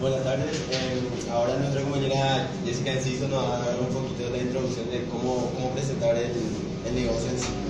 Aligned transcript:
Buenas 0.00 0.22
tardes. 0.22 0.62
Eh, 0.70 1.02
ahora 1.32 1.56
nuestra 1.56 1.82
compañera 1.82 2.48
Jessica 2.64 2.92
Enciso 2.92 3.26
nos 3.26 3.42
va 3.42 3.56
a 3.56 3.66
dar 3.66 3.80
un 3.80 3.88
poquito 3.88 4.30
la 4.30 4.38
introducción 4.38 4.88
de 4.88 5.04
cómo, 5.06 5.50
cómo 5.52 5.70
presentar 5.72 6.16
el, 6.16 6.30
el 6.86 6.94
negocio 6.94 7.28
en 7.28 7.38
sí. 7.40 7.69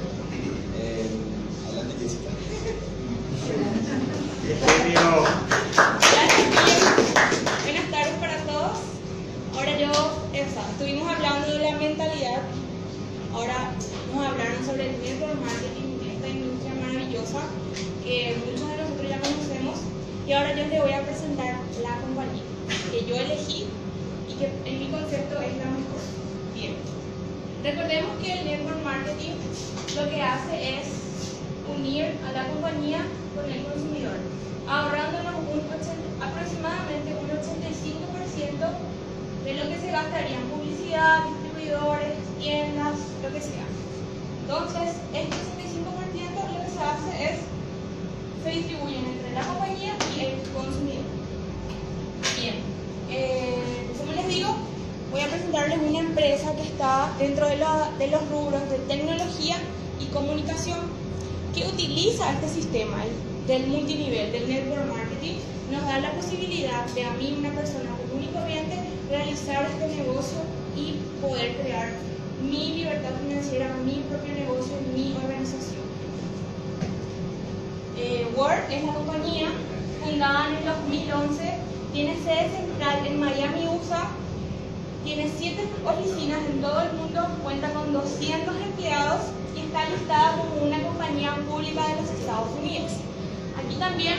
Recordemos 27.81 28.23
que 28.23 28.33
el 28.35 28.45
network 28.45 28.85
marketing 28.85 29.33
lo 29.97 30.11
que 30.11 30.21
hace 30.21 30.81
es 30.81 30.85
unir 31.67 32.13
a 32.29 32.33
la 32.33 32.47
compañía 32.49 33.01
con 33.35 33.51
el 33.51 33.65
consumidor, 33.65 34.21
ahorrándonos 34.69 35.35
un 35.49 35.65
80 35.65 35.97
aproximadamente 36.21 37.17
un 37.17 37.25
85% 37.33 38.69
de 39.45 39.55
lo 39.55 39.63
que 39.71 39.81
se 39.81 39.91
gastaría 39.91 40.37
en 40.37 40.49
publicidad, 40.53 41.25
distribuidores, 41.25 42.21
tiendas, 42.39 43.01
lo 43.23 43.33
que 43.33 43.41
sea. 43.41 43.65
Entonces, 44.43 45.01
este 45.15 45.37
85% 45.41 46.37
lo 46.53 46.61
que 46.61 46.71
se 46.71 46.83
hace 46.85 47.33
es 47.33 47.41
se 48.45 48.51
distribuyen 48.61 49.07
entre 49.07 49.33
la 49.33 49.41
compañía 49.41 49.95
y 50.15 50.21
el 50.21 50.35
consumidor. 50.53 51.09
Bien, 52.37 52.57
eh, 53.09 53.60
presentarles 55.51 55.89
una 55.91 55.99
empresa 56.01 56.55
que 56.55 56.63
está 56.63 57.11
dentro 57.19 57.49
de, 57.49 57.57
la- 57.57 57.91
de 57.99 58.07
los 58.09 58.29
rubros 58.29 58.63
de 58.71 58.79
tecnología 58.87 59.57
y 60.01 60.07
comunicación 60.07 60.79
que 61.55 61.67
utiliza 61.67 62.31
este 62.33 62.49
sistema 62.49 63.05
el- 63.05 63.47
del 63.49 63.67
multinivel, 63.67 64.31
del 64.31 64.49
network 64.49 64.87
marketing, 64.87 65.39
nos 65.73 65.83
da 65.85 65.99
la 65.99 66.13
posibilidad 66.13 66.87
de 66.95 67.05
a 67.05 67.11
mí, 67.15 67.35
una 67.37 67.51
persona 67.51 67.91
común 67.99 68.23
y 68.25 68.33
corriente, 68.33 68.77
realizar 69.11 69.67
este 69.67 69.97
negocio 69.97 70.39
y 70.77 70.95
poder 71.21 71.57
crear 71.57 71.91
mi 72.49 72.75
libertad 72.77 73.11
financiera, 73.27 73.75
mi 73.85 74.05
propio 74.09 74.33
negocio, 74.35 74.75
mi 74.95 75.15
organización. 75.17 75.83
Eh, 77.99 78.27
Word 78.37 78.71
es 78.71 78.85
la 78.85 78.95
compañía 78.95 79.49
fundada 80.01 80.49
en 80.49 80.57
el 80.59 80.65
2011, 80.65 81.55
tiene 81.93 82.15
sede 82.23 82.49
central 82.57 83.05
en 83.07 83.19
Miami, 83.21 83.67
USA, 83.67 84.11
tiene 85.05 85.31
7 85.37 85.67
oficinas 85.85 86.41
en 86.51 86.61
todo 86.61 86.81
el 86.83 86.93
mundo, 86.93 87.27
cuenta 87.43 87.71
con 87.73 87.93
200 87.93 88.55
empleados 88.57 89.21
y 89.57 89.61
está 89.61 89.89
listada 89.89 90.37
como 90.37 90.67
una 90.67 90.83
compañía 90.83 91.37
pública 91.49 91.89
de 91.89 92.03
los 92.03 92.11
Estados 92.11 92.49
Unidos. 92.59 92.93
Aquí 93.59 93.77
también 93.77 94.17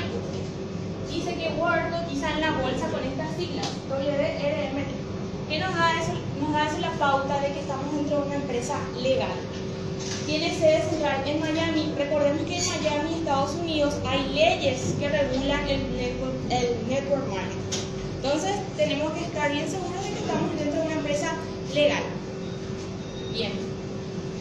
dice 1.10 1.36
que 1.36 1.54
Word 1.60 1.92
cotiza 1.92 2.32
en 2.32 2.42
la 2.42 2.52
bolsa 2.52 2.88
con 2.90 3.04
estas 3.04 3.36
siglas, 3.36 3.68
WRMT, 3.90 5.50
que 5.50 5.60
nos 5.60 5.76
da, 5.76 6.02
eso, 6.02 6.14
nos 6.40 6.54
da 6.54 6.68
eso 6.68 6.80
la 6.80 6.92
pauta 6.92 7.40
de 7.42 7.54
que 7.54 7.60
estamos 7.60 7.94
dentro 7.94 8.22
de 8.22 8.28
una 8.28 8.36
empresa 8.36 8.78
legal. 9.02 9.38
Tiene 10.26 10.56
sede 10.56 10.82
central 10.90 11.24
en 11.26 11.40
Miami. 11.42 11.94
Recordemos 11.98 12.44
que 12.44 12.58
en 12.58 12.66
Miami, 12.66 13.14
Estados 13.16 13.56
Unidos, 13.56 13.96
hay 14.08 14.30
leyes 14.34 14.96
que 15.00 15.10
regulan 15.10 15.68
el 15.68 15.96
network, 15.98 16.36
el 16.50 16.88
network 16.88 17.28
marketing. 17.28 17.62
Entonces, 18.24 18.56
tenemos 18.78 19.12
que 19.14 19.26
estar 19.26 19.52
bien 19.52 19.70
seguros 19.70 20.01
estamos 20.22 20.58
dentro 20.58 20.82
de 20.82 20.88
una 20.88 20.96
empresa 20.96 21.34
legal. 21.74 22.04
Bien. 23.34 23.54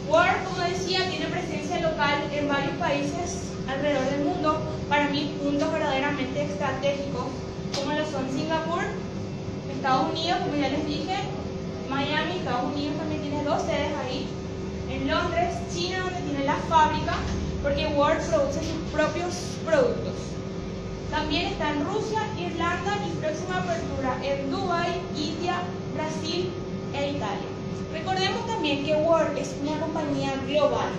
Word, 0.07 0.43
como 0.45 0.67
decía, 0.67 1.09
tiene 1.09 1.25
presencia 1.27 1.79
local 1.79 2.29
en 2.31 2.47
varios 2.47 2.75
países 2.77 3.51
alrededor 3.67 4.05
del 4.09 4.25
mundo. 4.25 4.61
Para 4.89 5.09
mí, 5.09 5.35
puntos 5.41 5.71
verdaderamente 5.71 6.43
estratégicos, 6.43 7.25
como 7.75 7.93
lo 7.93 8.05
son 8.05 8.29
Singapur, 8.31 8.83
Estados 9.71 10.11
Unidos, 10.11 10.39
como 10.41 10.61
ya 10.61 10.69
les 10.69 10.85
dije, 10.85 11.15
Miami, 11.89 12.37
Estados 12.37 12.73
Unidos 12.73 12.97
también 12.97 13.21
tiene 13.21 13.43
dos 13.43 13.61
sedes 13.63 13.91
ahí. 14.03 14.27
En 14.89 15.09
Londres, 15.09 15.55
China, 15.73 16.01
donde 16.03 16.21
tiene 16.21 16.45
la 16.45 16.57
fábrica, 16.67 17.13
porque 17.63 17.87
Word 17.95 18.19
produce 18.27 18.59
sus 18.59 18.91
propios 18.91 19.33
productos. 19.65 20.30
También 21.11 21.47
está 21.47 21.71
en 21.71 21.85
Rusia, 21.85 22.21
Irlanda 22.39 22.97
y 23.05 23.11
próxima 23.19 23.57
apertura 23.57 24.17
en 24.23 24.49
Dubai, 24.49 25.01
India, 25.17 25.61
Brasil 25.93 26.49
e 26.93 27.09
Italia. 27.11 27.51
Recordemos 27.91 28.47
también 28.47 28.85
que 28.85 28.95
Word 28.95 29.37
es 29.37 29.53
una 29.61 29.77
compañía 29.81 30.33
global, 30.47 30.89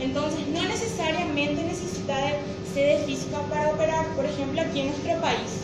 entonces 0.00 0.48
no 0.48 0.60
necesariamente 0.60 1.62
necesita 1.62 2.16
de 2.16 2.34
sede 2.74 3.04
física 3.04 3.38
para 3.48 3.68
operar, 3.68 4.04
por 4.16 4.24
ejemplo 4.24 4.60
aquí 4.60 4.80
en 4.80 4.86
nuestro 4.88 5.20
país. 5.20 5.62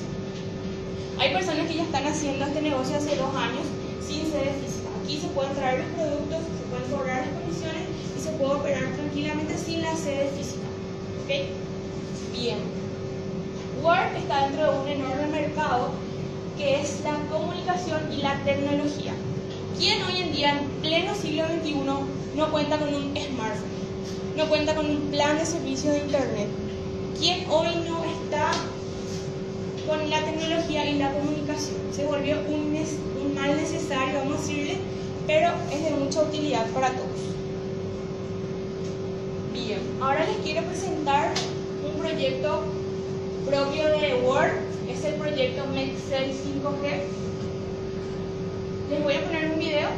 Hay 1.19 1.33
personas 1.35 1.67
que 1.67 1.75
ya 1.75 1.83
están 1.83 2.07
haciendo 2.07 2.47
este 2.47 2.63
negocio 2.63 2.97
hace 2.97 3.17
dos 3.17 3.35
años 3.35 3.67
sin 4.07 4.31
sede 4.31 4.55
física. 4.63 4.89
Aquí 5.03 5.19
se 5.21 5.27
pueden 5.29 5.53
traer 5.55 5.81
los 5.81 5.89
productos, 5.89 6.39
se 6.39 6.65
pueden 6.71 6.91
cobrar 6.93 7.27
las 7.27 7.43
comisiones 7.43 7.83
y 8.17 8.21
se 8.23 8.31
puede 8.39 8.55
operar 8.55 8.93
tranquilamente 8.95 9.59
sin 9.59 9.83
la 9.83 9.97
sede 9.97 10.31
física. 10.31 10.69
¿Ok? 11.25 12.39
Bien. 12.39 12.90
Word 13.83 14.15
está 14.17 14.47
dentro 14.47 14.73
de 14.73 14.79
un 14.81 14.89
enorme 14.89 15.27
mercado 15.29 15.91
que 16.59 16.81
es 16.81 17.01
la 17.03 17.17
comunicación 17.31 18.13
y 18.13 18.21
la 18.21 18.35
tecnología. 18.45 19.13
¿Quién 19.79 20.03
hoy 20.03 20.21
en 20.21 20.33
día, 20.33 20.59
en 20.59 20.69
pleno 20.83 21.15
siglo 21.15 21.45
XXI, 21.47 21.75
no 22.37 22.51
cuenta 22.51 22.79
con 22.79 22.95
un 22.95 23.17
smartphone? 23.17 23.81
No 24.37 24.47
cuenta 24.49 24.75
con 24.75 24.85
un 24.85 25.01
plan 25.11 25.39
de 25.39 25.47
servicio 25.47 25.91
de 25.91 26.01
Internet. 26.01 26.49
¿Quién 27.19 27.47
hoy 27.49 27.69
no 27.89 28.05
está 28.05 28.51
con 29.89 30.11
la 30.11 30.23
tecnología 30.25 30.85
y 30.85 30.99
la 30.99 31.13
comunicación? 31.13 31.79
Se 31.91 32.05
volvió 32.05 32.37
un, 32.49 32.77
un 33.25 33.35
mal 33.35 33.57
necesario, 33.57 34.19
vamos 34.19 34.37
a 34.37 34.41
decirle, 34.43 34.77
pero 35.27 35.51
es 35.73 35.83
de 35.83 35.91
mucha 35.93 36.23
utilidad 36.23 36.67
para 36.73 36.91
todos. 36.91 37.09
Bien, 39.55 39.81
ahora 40.01 40.27
les 40.27 40.37
quiero 40.39 40.63
presentar 40.67 41.33
un 41.83 41.99
proyecto 41.99 42.63
propio 43.51 43.89
de 43.89 44.15
Word, 44.23 44.53
es 44.89 45.05
el 45.05 45.15
proyecto 45.15 45.67
Mexcel 45.75 46.31
5G. 46.31 47.03
Les 48.91 49.03
voy 49.03 49.15
a 49.15 49.25
poner 49.25 49.51
un 49.51 49.59
video 49.59 49.89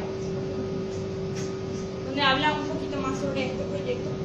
donde 2.07 2.21
habla 2.21 2.53
un 2.53 2.67
poquito 2.67 2.99
más 2.99 3.19
sobre 3.19 3.45
este 3.45 3.63
proyecto. 3.63 4.22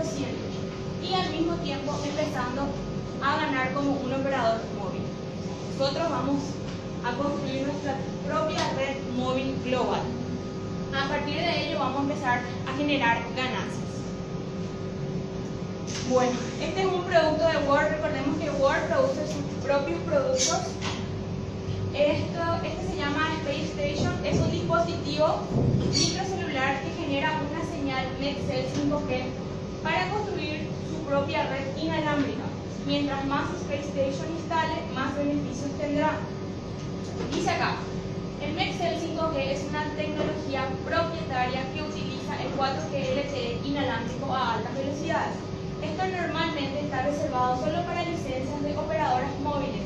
Y 0.00 1.12
al 1.12 1.30
mismo 1.30 1.54
tiempo 1.56 1.92
empezando 2.02 2.62
a 3.22 3.36
ganar 3.36 3.74
como 3.74 3.92
un 3.92 4.12
operador 4.14 4.60
móvil. 4.78 5.02
Nosotros 5.78 6.10
vamos 6.10 6.42
a 7.04 7.12
construir 7.16 7.66
nuestra 7.66 7.96
propia 8.26 8.60
red 8.78 8.96
móvil 9.14 9.60
global. 9.62 10.00
A 10.96 11.06
partir 11.06 11.36
de 11.36 11.66
ello 11.66 11.78
vamos 11.80 11.98
a 11.98 12.02
empezar 12.02 12.40
a 12.66 12.76
generar 12.78 13.18
ganancias. 13.36 13.90
Bueno, 16.08 16.32
este 16.62 16.80
es 16.80 16.86
un 16.86 17.04
producto 17.04 17.46
de 17.46 17.58
Word. 17.68 17.90
Recordemos 17.90 18.38
que 18.38 18.50
Word 18.50 18.88
produce 18.88 19.26
sus 19.26 19.64
propios 19.64 20.00
productos. 20.00 20.60
Esto, 21.92 22.40
este 22.64 22.90
se 22.90 22.96
llama 22.96 23.28
Space 23.44 23.66
Station. 23.76 24.14
Es 24.24 24.40
un 24.40 24.50
dispositivo 24.50 25.40
microcelular 25.92 26.82
que 26.82 27.02
genera 27.02 27.38
una 27.50 27.70
señal 27.70 28.06
Nexel 28.18 28.64
5G 28.64 29.49
para 29.82 30.08
construir 30.10 30.68
su 30.90 30.98
propia 31.08 31.46
red 31.48 31.76
inalámbrica. 31.76 32.44
Mientras 32.86 33.24
más 33.26 33.50
Space 33.62 33.88
Station 33.88 34.32
instale, 34.36 34.76
más 34.94 35.14
beneficios 35.16 35.70
tendrá. 35.78 36.18
Dice 37.32 37.50
acá, 37.50 37.76
el 38.42 38.54
Mexel 38.54 38.96
5G 38.96 39.36
es 39.36 39.64
una 39.68 39.84
tecnología 39.96 40.64
propietaria 40.84 41.62
que 41.72 41.82
utiliza 41.82 42.40
el 42.42 42.50
4G 42.56 43.24
LTE 43.24 43.60
inalámbrico 43.64 44.34
a 44.34 44.54
altas 44.54 44.74
velocidades 44.74 45.50
esto 45.82 46.04
normalmente 46.08 46.80
está 46.80 47.02
reservado 47.02 47.56
solo 47.56 47.82
para 47.86 48.02
licencias 48.04 48.62
de 48.62 48.76
operadoras 48.76 49.32
móviles, 49.42 49.80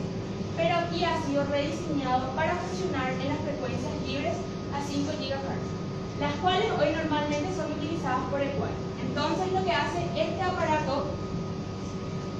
pero 0.56 0.74
aquí 0.74 1.04
ha 1.04 1.22
sido 1.22 1.44
rediseñado 1.44 2.34
para 2.34 2.56
funcionar 2.56 3.12
en 3.12 3.28
las 3.28 3.38
frecuencias 3.38 3.94
libres 4.04 4.34
a 4.74 4.82
5 4.82 5.12
GHz, 5.20 6.18
las 6.18 6.34
cuales 6.42 6.66
hoy 6.72 6.90
normalmente 6.98 7.54
son 7.54 7.70
utilizadas 7.78 8.26
por 8.28 8.40
el 8.40 8.48
Wi. 8.58 8.74
Entonces 9.14 9.52
lo 9.52 9.64
que 9.64 9.70
hace 9.70 10.00
este 10.16 10.42
aparato 10.42 11.06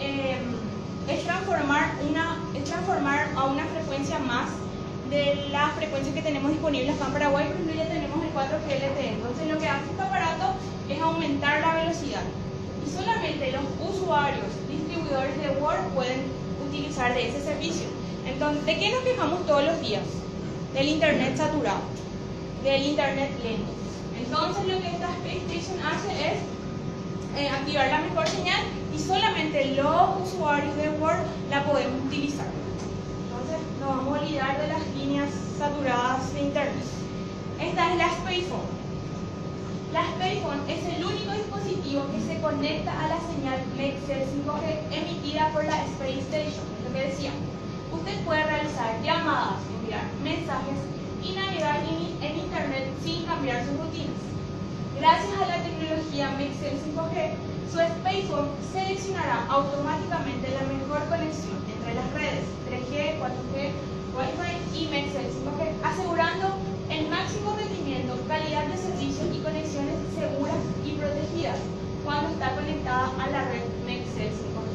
em, 0.01 0.59
es, 1.07 1.23
transformar 1.23 1.95
una, 2.11 2.43
es 2.53 2.65
transformar 2.65 3.29
a 3.37 3.45
una 3.45 3.65
frecuencia 3.67 4.19
más 4.19 4.51
de 5.09 5.47
las 5.53 5.73
frecuencias 5.75 6.13
que 6.17 6.23
tenemos 6.23 6.51
disponibles 6.51 6.97
acá 6.97 7.07
en 7.07 7.13
Paraguay, 7.13 7.47
por 7.47 7.55
ejemplo 7.55 7.75
ya 7.77 7.87
tenemos 7.87 8.19
el 8.25 8.35
4G 8.35 8.91
LTE. 8.91 9.09
Entonces 9.09 9.47
lo 9.47 9.59
que 9.61 9.69
hace 9.69 9.85
este 9.89 10.03
aparato 10.03 10.55
es 10.89 11.01
aumentar 11.01 11.61
la 11.61 11.77
velocidad 11.77 12.23
y 12.85 12.91
solamente 12.91 13.53
los 13.53 13.95
usuarios 13.95 14.51
distribuidores 14.69 15.39
de 15.41 15.51
Word 15.63 15.95
pueden 15.95 16.23
utilizar 16.67 17.15
de 17.15 17.29
ese 17.29 17.41
servicio. 17.41 17.87
Entonces, 18.27 18.67
¿de 18.67 18.79
qué 18.81 18.91
nos 18.91 19.05
quejamos 19.05 19.47
todos 19.47 19.63
los 19.63 19.81
días? 19.81 20.03
Del 20.73 20.89
Internet 20.89 21.37
saturado, 21.37 21.83
del 22.65 22.83
Internet 22.83 23.31
lento. 23.45 23.71
Entonces, 24.19 24.67
lo 24.67 24.81
que 24.81 24.89
esta 24.89 25.09
Space 25.23 25.55
Station 25.55 25.79
hace 25.87 26.33
es 26.33 26.54
eh, 27.37 27.49
activar 27.49 27.89
la 27.89 27.99
mejor 28.01 28.29
señal 28.29 28.61
y 28.95 28.99
solamente 28.99 29.75
los 29.75 30.23
usuarios 30.23 30.77
de 30.77 30.91
Word 30.91 31.25
la 31.51 31.65
podemos 31.65 32.05
utilizar. 32.07 32.47
Entonces, 32.47 33.59
nos 33.81 33.89
vamos 33.97 34.19
a 34.19 34.21
olvidar 34.23 34.61
de 34.61 34.69
las 34.69 34.87
líneas 34.97 35.31
saturadas 35.59 36.33
de 36.35 36.41
Internet. 36.41 36.85
Esta 37.61 37.93
es 37.93 37.99
la 37.99 38.07
Space 38.07 38.43
Phone. 38.43 38.85
La 39.95 40.03
Spacephone 40.11 40.59
es 40.67 40.83
el 40.93 41.05
único 41.05 41.31
dispositivo 41.31 42.03
que 42.11 42.21
se 42.21 42.41
conecta 42.41 42.91
a 42.91 43.07
la 43.07 43.19
señal 43.31 43.63
Mexel 43.77 44.27
5G 44.27 44.91
emitida 44.91 45.51
por 45.53 45.65
la 45.65 45.85
Space 45.85 46.19
Station, 46.19 46.65
lo 46.85 46.93
que 46.93 47.07
decía. 47.07 47.31
Usted 47.93 48.25
puede 48.25 48.43
realizar 48.43 49.01
llamadas, 49.05 49.63
enviar 49.79 50.03
mensajes 50.23 50.79
y 51.23 51.33
navegar 51.33 51.81
en, 51.89 52.39
Internet 52.39 52.89
sin 53.05 53.25
cambiar 53.25 53.65
sus 53.65 53.79
rutinas. 53.79 54.19
Gracias 54.99 55.35
a 55.43 55.47
la 55.47 55.63
tecnología 55.63 56.31
Mexel 56.39 56.79
5G, 56.79 57.35
su 57.67 57.79
Spacephone 57.79 58.49
seleccionará 58.73 59.45
automáticamente 59.49 60.49
la 60.55 60.63
mejor 60.71 61.03
conexión 61.09 61.59
entre 61.67 61.95
las 61.95 62.13
redes 62.15 62.47
3G, 62.71 63.19
4G, 63.19 63.75
Wi-Fi 64.15 64.79
y 64.79 64.87
Mexel 64.89 65.27
5G, 65.27 65.83
asegurando 65.83 66.55
el 66.89 67.09
máximo 67.09 67.57
rendimiento, 67.57 68.17
calidad 68.29 68.67
de 68.67 68.79
servicio 68.79 69.27
y 69.35 69.39
conexiones 69.43 69.99
seguras 70.15 70.63
y 70.87 70.93
protegidas 70.93 71.59
cuando 72.05 72.31
está 72.31 72.55
conectada 72.55 73.11
a 73.19 73.31
la 73.31 73.45
red 73.51 73.67
Nexel 73.85 74.31
5G. 74.31 74.75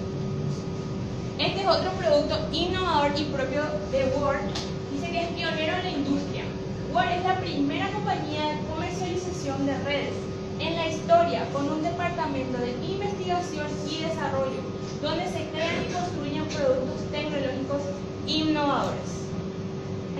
Este 1.39 1.61
es 1.61 1.67
otro 1.67 1.91
producto 1.91 2.37
innovador 2.51 3.17
y 3.17 3.23
propio 3.23 3.63
de 3.91 4.11
Word. 4.19 4.51
Dice 4.91 5.11
que 5.11 5.21
es 5.23 5.29
pionero 5.29 5.77
en 5.77 5.83
la 5.83 5.91
industria. 5.91 6.43
Word 6.91 7.09
es 7.09 7.23
la 7.23 7.39
primera 7.39 7.87
compañía 7.91 8.49
de 8.49 8.59
comercialización 8.67 9.28
de 9.57 9.77
redes 9.79 10.13
en 10.59 10.75
la 10.75 10.87
historia 10.87 11.43
con 11.51 11.67
un 11.67 11.81
departamento 11.81 12.59
de 12.59 12.71
investigación 12.85 13.65
y 13.89 14.03
desarrollo 14.03 14.61
donde 15.01 15.25
se 15.25 15.49
crean 15.49 15.85
y 15.89 15.91
construyen 15.91 16.45
productos 16.45 17.09
tecnológicos 17.11 17.81
innovadores. 18.27 19.25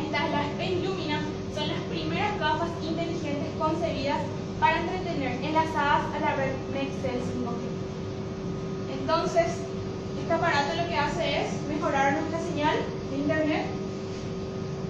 Esta 0.04 0.26
es 0.26 0.32
la 0.32 0.42
Space 0.48 0.82
Lumina 0.84 1.22
son 1.54 1.68
las 1.68 1.80
primeras 1.92 2.40
gafas 2.40 2.70
inteligentes 2.82 3.50
concebidas 3.60 4.18
para 4.60 4.80
entretener 4.80 5.44
enlazadas 5.44 6.06
a 6.16 6.20
la 6.20 6.36
red 6.36 6.54
Nextel 6.74 7.22
5G. 7.22 9.00
Entonces, 9.00 9.46
este 10.20 10.34
aparato 10.34 10.76
lo 10.76 10.88
que 10.90 10.96
hace 10.96 11.42
es 11.44 11.62
mejorar 11.70 12.14
nuestra 12.14 12.40
señal 12.42 12.78
de 13.12 13.18
internet. 13.18 13.66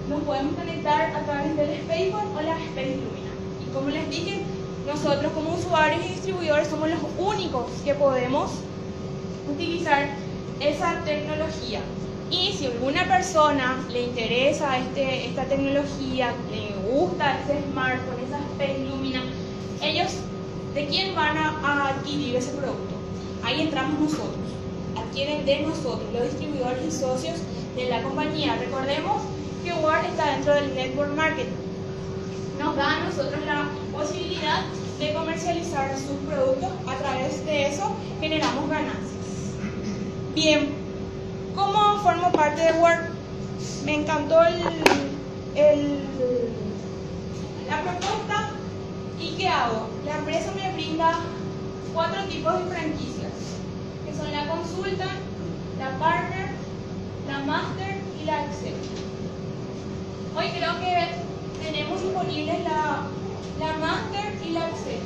Nos 0.08 0.22
podemos 0.22 0.54
conectar 0.54 1.14
a 1.14 1.20
través 1.24 1.56
del 1.56 1.82
SpacePhone 1.82 2.36
o 2.36 2.40
la 2.40 2.56
Space 2.56 2.96
Lumina. 2.96 3.19
Como 3.72 3.88
les 3.90 4.10
dije, 4.10 4.42
nosotros 4.86 5.32
como 5.32 5.54
usuarios 5.54 6.04
y 6.04 6.08
distribuidores 6.08 6.68
somos 6.68 6.90
los 6.90 7.00
únicos 7.18 7.66
que 7.84 7.94
podemos 7.94 8.50
utilizar 9.48 10.08
esa 10.60 11.02
tecnología. 11.04 11.80
Y 12.30 12.52
si 12.52 12.66
alguna 12.66 13.06
persona 13.08 13.84
le 13.90 14.02
interesa 14.02 14.78
este, 14.78 15.26
esta 15.26 15.44
tecnología, 15.44 16.32
le 16.50 16.74
gusta 16.90 17.38
ese 17.40 17.62
smartphone, 17.70 18.24
esa 18.26 18.38
Space 18.52 18.84
Lumina, 18.88 19.22
ellos, 19.82 20.12
¿de 20.74 20.86
quién 20.86 21.14
van 21.14 21.36
a, 21.36 21.88
adquirir 21.88 22.36
ese 22.36 22.52
producto? 22.52 22.94
Ahí 23.42 23.62
entramos 23.62 23.98
nosotros. 23.98 24.36
Adquieren 24.96 25.44
de 25.44 25.60
nosotros, 25.60 26.12
los 26.12 26.24
distribuidores 26.24 26.84
y 26.86 26.90
socios 26.90 27.38
de 27.74 27.88
la 27.88 28.02
compañía. 28.02 28.56
Recordemos 28.56 29.22
que 29.64 29.72
Word 29.72 30.04
está 30.04 30.32
dentro 30.32 30.54
del 30.54 30.74
network 30.74 31.14
marketing. 31.16 31.69
Nos 32.60 32.76
da 32.76 32.96
a 32.96 33.04
nosotros 33.04 33.40
la 33.44 33.68
posibilidad 33.90 34.62
de 35.00 35.12
comercializar 35.12 35.96
sus 35.96 36.16
productos. 36.28 36.70
A 36.86 36.94
través 36.94 37.44
de 37.44 37.66
eso 37.66 37.96
generamos 38.20 38.70
ganancias. 38.70 39.56
Bien, 40.34 40.80
¿Cómo 41.54 41.98
formo 42.02 42.30
parte 42.32 42.62
de 42.62 42.72
Word? 42.80 43.10
Me 43.84 43.96
encantó 43.96 44.42
el, 44.42 44.62
la 47.68 47.82
propuesta 47.82 48.50
y 49.18 49.30
¿qué 49.36 49.48
hago? 49.48 49.88
La 50.06 50.18
empresa 50.18 50.52
me 50.56 50.72
brinda 50.72 51.18
cuatro 51.92 52.24
tipos 52.24 52.54
de 52.54 52.74
franquicias, 52.74 53.32
que 54.06 54.14
son 54.14 54.32
la 54.32 54.48
consulta, 54.48 55.06
la 55.78 55.98
partner, 55.98 56.50
la 57.28 57.38
master 57.40 57.96
y 58.20 58.24
la 58.24 58.46
excel. 58.46 58.74
Hoy 60.36 60.48
creo 60.50 60.80
que 60.80 61.29
tenemos 61.62 62.02
disponibles 62.02 62.64
la, 62.64 63.02
la 63.58 63.76
master 63.78 64.34
y 64.46 64.50
la 64.50 64.68
excel. 64.68 65.00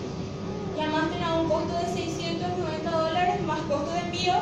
La 0.76 0.86
master 0.88 1.22
a 1.22 1.34
un 1.34 1.48
costo 1.48 1.72
de 1.78 1.86
690 1.92 2.90
dólares 2.90 3.42
más 3.42 3.60
costo 3.60 3.92
de 3.92 4.00
envío 4.00 4.34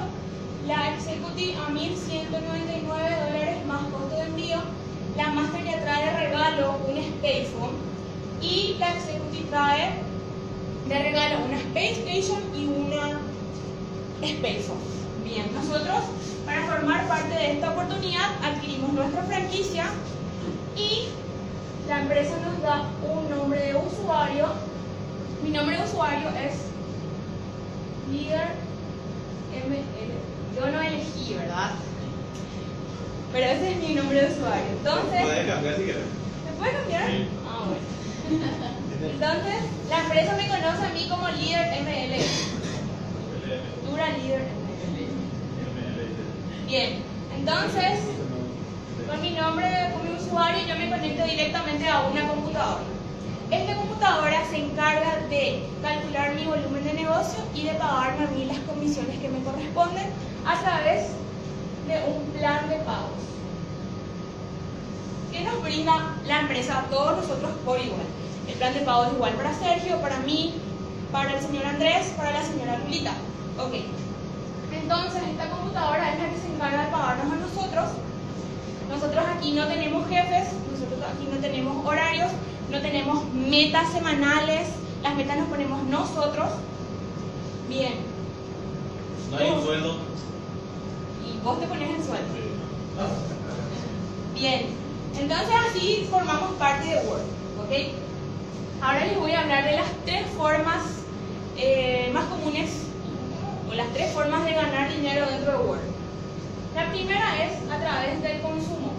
la 0.66 0.94
Executive 0.94 1.56
a 1.56 1.70
1.199 1.70 2.86
dólares 2.86 3.66
más 3.66 3.82
costo 3.92 4.16
de 4.16 4.22
envío, 4.22 4.58
la 5.16 5.30
Master 5.30 5.64
ya 5.64 5.80
trae 5.82 6.04
de 6.04 6.28
regalo 6.28 6.76
un 6.88 6.96
Space 6.96 7.48
Phone 7.52 7.74
y 8.40 8.76
la 8.78 8.94
Executive 8.94 9.48
trae 9.50 9.90
de 10.88 10.98
regalo 10.98 11.44
una 11.44 11.56
Space 11.58 12.02
Station 12.06 12.42
y 12.54 12.66
una 12.66 13.20
Space 14.22 14.62
Phone. 14.62 15.24
Bien, 15.24 15.52
nosotros 15.52 16.04
para 16.46 16.64
formar 16.66 17.08
parte 17.08 17.34
de 17.34 17.52
esta 17.52 17.70
oportunidad 17.70 18.30
adquirimos 18.42 18.92
nuestra 18.92 19.22
franquicia 19.24 19.86
y 20.76 21.08
la 21.88 22.00
empresa 22.00 22.36
nos 22.44 22.62
da 22.62 22.84
un 23.02 23.30
nombre 23.30 23.60
de 23.60 23.74
usuario. 23.74 24.46
Mi 25.42 25.50
nombre 25.50 25.76
de 25.76 25.84
usuario 25.84 26.28
es 26.28 26.54
Leader 28.10 28.48
ML. 29.66 30.12
Yo 30.56 30.70
no 30.70 30.82
he 30.82 31.34
¿verdad? 31.34 31.70
Pero 33.32 33.46
ese 33.46 33.72
es 33.72 33.76
mi 33.78 33.94
nombre 33.94 34.20
de 34.20 34.32
usuario. 34.32 34.64
Entonces, 34.78 35.22
Puedes 35.22 35.46
cambiar 35.46 35.76
si 35.76 35.82
quieres. 35.82 36.02
¿se 36.44 36.52
puede 36.58 36.72
cambiar? 36.72 37.06
Sí. 37.06 37.28
Ah, 37.46 37.64
bueno. 37.66 37.92
Entonces, 39.02 39.54
la 39.88 39.98
empresa 40.00 40.36
me 40.36 40.48
conoce 40.48 40.86
a 40.86 40.90
mí 40.90 41.06
como 41.08 41.28
líder 41.28 41.82
ML. 41.82 42.22
Dura 43.90 44.08
líder 44.10 44.40
ML. 44.40 44.52
Bien, 46.66 47.02
entonces, 47.36 47.98
con 49.12 49.20
mi 49.20 49.30
nombre, 49.32 49.66
con 49.92 50.08
mi 50.08 50.16
usuario, 50.16 50.66
yo 50.66 50.74
me 50.74 50.88
conecto 50.88 51.24
directamente 51.26 51.86
a 51.86 52.00
una 52.08 52.26
computadora. 52.26 52.82
Esta 53.50 53.74
computadora 53.76 54.42
se 54.48 54.56
encarga 54.56 55.18
de 55.28 55.68
calcular 55.82 56.34
mi 56.34 56.46
volumen 56.46 56.82
de 56.82 56.94
negocio 56.94 57.44
y 57.54 57.64
de 57.64 57.74
pagarme 57.74 58.24
a 58.24 58.28
mí 58.28 58.46
las 58.46 58.58
comisiones 58.60 59.18
que 59.18 59.28
me 59.28 59.42
corresponden 59.44 60.08
a 60.46 60.58
través 60.60 61.08
de 61.88 62.02
un 62.10 62.24
plan 62.32 62.70
de 62.70 62.76
pagos 62.76 63.20
que 65.30 65.40
nos 65.44 65.62
brinda 65.62 66.16
la 66.26 66.40
empresa 66.40 66.78
a 66.78 66.82
todos 66.84 67.18
nosotros 67.18 67.50
por 67.66 67.78
igual. 67.78 68.06
El 68.48 68.54
plan 68.54 68.72
de 68.72 68.80
pago 68.80 69.04
es 69.04 69.12
igual 69.12 69.34
para 69.34 69.52
Sergio, 69.52 70.00
para 70.00 70.16
mí, 70.20 70.54
para 71.10 71.34
el 71.34 71.40
señor 71.42 71.66
Andrés, 71.66 72.14
para 72.16 72.32
la 72.32 72.42
señora 72.42 72.78
Lulita. 72.78 73.12
Ok. 73.58 73.74
Entonces, 74.72 75.22
esta 75.22 75.50
computadora 75.50 76.14
es 76.14 76.18
la 76.18 76.30
que 76.30 76.38
se 76.38 76.46
encarga 76.46 76.84
de 76.84 76.90
pagarnos 76.90 77.32
a 77.32 77.36
nosotros. 77.36 77.90
Nosotros 78.92 79.24
aquí 79.34 79.52
no 79.52 79.66
tenemos 79.68 80.06
jefes, 80.06 80.48
nosotros 80.70 81.00
aquí 81.10 81.26
no 81.32 81.38
tenemos 81.38 81.86
horarios, 81.86 82.30
no 82.70 82.78
tenemos 82.82 83.24
metas 83.32 83.90
semanales, 83.90 84.68
las 85.02 85.16
metas 85.16 85.38
nos 85.38 85.48
ponemos 85.48 85.82
nosotros. 85.84 86.48
Bien. 87.70 87.94
No 89.30 89.38
hay 89.38 89.50
un 89.50 89.62
sueldo. 89.62 89.96
Y 91.26 91.42
vos 91.42 91.58
te 91.58 91.66
pones 91.66 91.88
el 91.88 92.04
sueldo. 92.04 92.34
Bien, 94.34 94.66
entonces 95.18 95.54
así 95.70 96.06
formamos 96.10 96.52
parte 96.58 96.88
de 96.88 96.96
Word, 96.96 97.22
¿ok? 97.64 98.82
Ahora 98.82 99.06
les 99.06 99.18
voy 99.18 99.32
a 99.32 99.40
hablar 99.40 99.64
de 99.64 99.76
las 99.76 99.86
tres 100.04 100.26
formas 100.36 100.82
eh, 101.56 102.10
más 102.12 102.24
comunes 102.26 102.68
o 103.70 103.74
las 103.74 103.90
tres 103.94 104.12
formas 104.12 104.44
de 104.44 104.52
ganar 104.52 104.92
dinero 104.92 105.24
dentro 105.30 105.52
de 105.52 105.64
Word. 105.66 105.91
La 106.74 106.88
primera 106.90 107.36
es 107.44 107.70
a 107.70 107.78
través 107.78 108.22
del 108.22 108.40
consumo. 108.40 108.92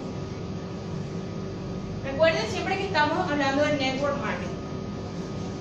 Recuerden 2.04 2.46
siempre 2.48 2.76
que 2.76 2.86
estamos 2.86 3.28
hablando 3.28 3.64
de 3.64 3.76
network 3.76 4.20
marketing. 4.22 4.54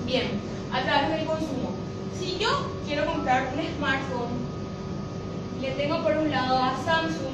Bien, 0.05 0.27
a 0.71 0.83
través 0.83 1.09
del 1.09 1.25
consumo. 1.25 1.71
Si 2.19 2.37
yo 2.37 2.71
quiero 2.85 3.07
comprar 3.07 3.51
un 3.55 3.63
smartphone, 3.77 4.29
le 5.59 5.71
tengo 5.71 6.03
por 6.03 6.15
un 6.15 6.29
lado 6.29 6.55
a 6.59 6.75
Samsung 6.85 7.33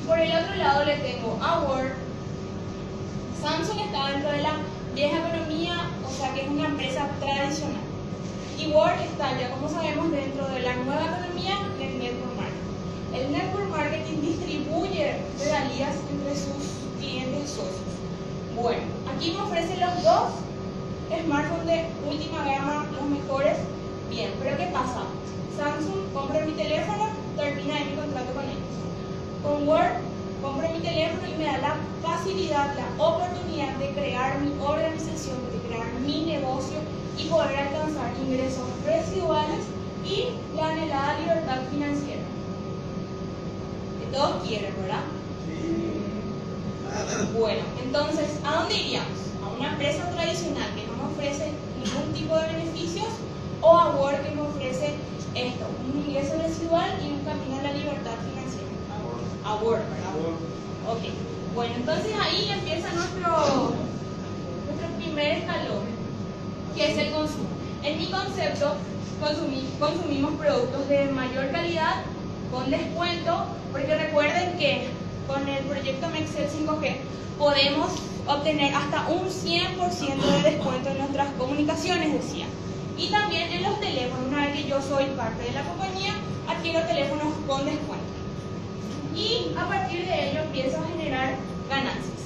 y 0.00 0.06
por 0.06 0.20
el 0.20 0.30
otro 0.30 0.54
lado 0.54 0.84
le 0.84 0.96
tengo 0.98 1.36
a 1.42 1.60
Word. 1.62 1.94
Samsung 3.42 3.80
está 3.80 4.10
dentro 4.12 4.30
de 4.30 4.42
la 4.42 4.52
vieja 4.94 5.18
economía, 5.18 5.90
o 6.06 6.10
sea 6.12 6.32
que 6.32 6.42
es 6.42 6.48
una 6.48 6.66
empresa 6.66 7.08
tradicional. 7.18 7.82
Y 8.56 8.70
Word 8.70 9.00
está 9.00 9.36
ya, 9.36 9.50
como 9.50 9.68
sabemos, 9.68 10.12
dentro 10.12 10.46
de 10.46 10.60
la 10.60 10.76
nueva 10.76 11.06
economía 11.06 11.56
del 11.76 11.98
network. 11.98 12.37
El 13.18 13.32
network 13.32 13.68
marketing 13.70 14.20
distribuye 14.20 15.16
regalías 15.40 15.96
entre 16.08 16.36
sus 16.36 16.86
clientes 17.00 17.50
socios. 17.50 17.90
Bueno, 18.54 18.82
aquí 19.12 19.32
me 19.32 19.40
ofrece 19.40 19.76
los 19.76 20.04
dos 20.04 20.30
smartphones 21.24 21.66
de 21.66 21.86
última 22.08 22.44
gama, 22.44 22.86
los 22.92 23.10
mejores. 23.10 23.58
Bien, 24.08 24.30
pero 24.38 24.56
¿qué 24.56 24.66
pasa? 24.66 25.02
Samsung 25.56 26.12
compra 26.14 26.46
mi 26.46 26.52
teléfono, 26.52 27.08
termina 27.36 27.74
mi 27.86 27.96
contrato 27.96 28.32
con 28.34 28.44
ellos. 28.44 28.74
Con 29.42 29.66
Word 29.66 29.98
compro 30.40 30.68
mi 30.68 30.78
teléfono 30.78 31.26
y 31.26 31.38
me 31.38 31.44
da 31.46 31.58
la 31.58 31.76
facilidad, 32.00 32.76
la 32.76 33.04
oportunidad 33.04 33.74
de 33.78 33.90
crear 33.94 34.38
mi 34.38 34.52
organización, 34.62 35.38
de 35.50 35.58
crear 35.66 35.92
mi 36.06 36.24
negocio 36.24 36.78
y 37.18 37.24
poder 37.24 37.58
alcanzar 37.58 38.12
ingresos 38.22 38.68
residuales 38.86 39.66
y 40.04 40.28
la 40.56 40.68
anhelada 40.68 41.18
libertad 41.18 41.62
financiera. 41.72 42.27
Todos 44.12 44.42
quieren, 44.46 44.74
¿verdad? 44.80 45.02
Bueno, 47.38 47.62
entonces, 47.82 48.38
¿a 48.44 48.60
dónde 48.60 48.74
iríamos? 48.76 49.18
¿A 49.44 49.56
una 49.56 49.72
empresa 49.72 50.08
tradicional 50.10 50.68
que 50.74 50.86
no 50.86 50.94
me 50.96 51.12
ofrece 51.12 51.52
ningún 51.78 52.12
tipo 52.12 52.36
de 52.36 52.46
beneficios 52.54 53.08
o 53.60 53.76
a 53.76 53.96
Word 53.96 54.22
que 54.22 54.30
me 54.34 54.42
ofrece 54.42 54.94
esto, 55.34 55.66
un 55.84 55.98
ingreso 56.06 56.34
residual 56.40 56.90
y 57.04 57.12
un 57.12 57.20
camino 57.24 57.58
a 57.58 57.62
la 57.62 57.72
libertad 57.72 58.14
financiera? 58.26 58.68
A 59.44 59.54
Word, 59.56 59.80
¿verdad? 59.90 60.12
Ok, 60.88 61.02
bueno, 61.54 61.74
entonces 61.76 62.12
ahí 62.20 62.50
empieza 62.50 62.90
nuestro, 62.92 63.72
nuestro 64.66 64.88
primer 64.96 65.38
escalón, 65.38 65.84
que 66.74 66.92
es 66.92 66.98
el 66.98 67.12
consumo. 67.12 67.48
En 67.82 67.98
mi 67.98 68.06
concepto, 68.10 68.72
consumi- 69.20 69.78
consumimos 69.78 70.32
productos 70.34 70.88
de 70.88 71.04
mayor 71.06 71.50
calidad, 71.50 71.96
con 72.50 72.70
descuento, 72.70 73.46
porque 73.72 73.96
recuerden 73.96 74.58
que 74.58 74.88
con 75.26 75.46
el 75.48 75.64
proyecto 75.64 76.08
Mexcel 76.08 76.48
5G 76.48 76.96
podemos 77.38 77.92
obtener 78.26 78.74
hasta 78.74 79.08
un 79.08 79.28
100% 79.28 80.16
de 80.16 80.50
descuento 80.50 80.90
en 80.90 80.98
nuestras 80.98 81.28
comunicaciones, 81.38 82.12
decía. 82.12 82.46
Y 82.96 83.08
también 83.10 83.52
en 83.52 83.62
los 83.62 83.78
teléfonos, 83.80 84.26
una 84.26 84.46
vez 84.46 84.56
que 84.56 84.68
yo 84.68 84.80
soy 84.82 85.04
parte 85.16 85.44
de 85.44 85.52
la 85.52 85.62
compañía, 85.62 86.14
adquiero 86.48 86.80
teléfonos 86.82 87.32
con 87.46 87.64
descuento 87.64 88.18
y 89.18 89.52
a 89.56 89.66
partir 89.66 90.06
de 90.06 90.30
ello 90.30 90.40
empiezo 90.42 90.78
a 90.78 90.86
generar 90.86 91.36
ganancias. 91.68 92.22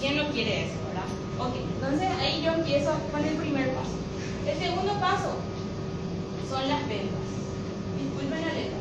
¿Quién 0.00 0.16
no 0.16 0.28
quiere 0.30 0.64
eso, 0.66 0.74
verdad? 0.88 1.48
Ok, 1.48 1.56
entonces 1.74 2.08
ahí 2.20 2.42
yo 2.42 2.52
empiezo 2.52 2.92
con 3.12 3.24
el 3.24 3.34
primer 3.36 3.72
paso. 3.74 3.96
El 4.46 4.58
segundo 4.58 4.94
paso 5.00 5.36
son 6.50 6.68
las 6.68 6.88
ventas. 6.88 7.27
Disculpen 7.98 8.40
la 8.40 8.52
letra. 8.52 8.78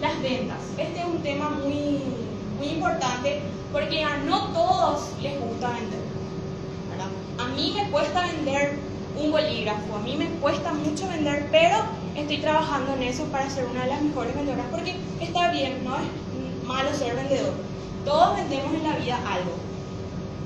Las 0.00 0.22
ventas. 0.22 0.58
Este 0.78 1.00
es 1.00 1.06
un 1.06 1.22
tema 1.22 1.50
muy, 1.50 2.00
muy 2.58 2.68
importante 2.68 3.40
porque 3.72 4.02
a 4.02 4.16
no 4.18 4.48
todos 4.48 5.10
les 5.22 5.40
gusta 5.40 5.70
vender. 5.70 6.00
A 7.38 7.46
mí 7.54 7.72
me 7.74 7.90
cuesta 7.90 8.26
vender 8.26 8.78
un 9.16 9.32
bolígrafo, 9.32 9.96
a 9.96 10.00
mí 10.00 10.16
me 10.16 10.26
cuesta 10.40 10.72
mucho 10.72 11.08
vender, 11.08 11.48
pero 11.50 11.76
estoy 12.14 12.38
trabajando 12.38 12.94
en 12.94 13.02
eso 13.04 13.24
para 13.24 13.48
ser 13.48 13.64
una 13.64 13.84
de 13.84 13.88
las 13.88 14.02
mejores 14.02 14.34
vendedoras 14.34 14.66
porque 14.70 14.96
está 15.20 15.50
bien, 15.50 15.82
no 15.84 15.96
es 15.96 16.66
malo 16.66 16.92
ser 16.94 17.16
vendedor. 17.16 17.54
Todos 18.04 18.36
vendemos 18.36 18.74
en 18.74 18.82
la 18.82 18.96
vida 18.96 19.16
algo. 19.26 19.52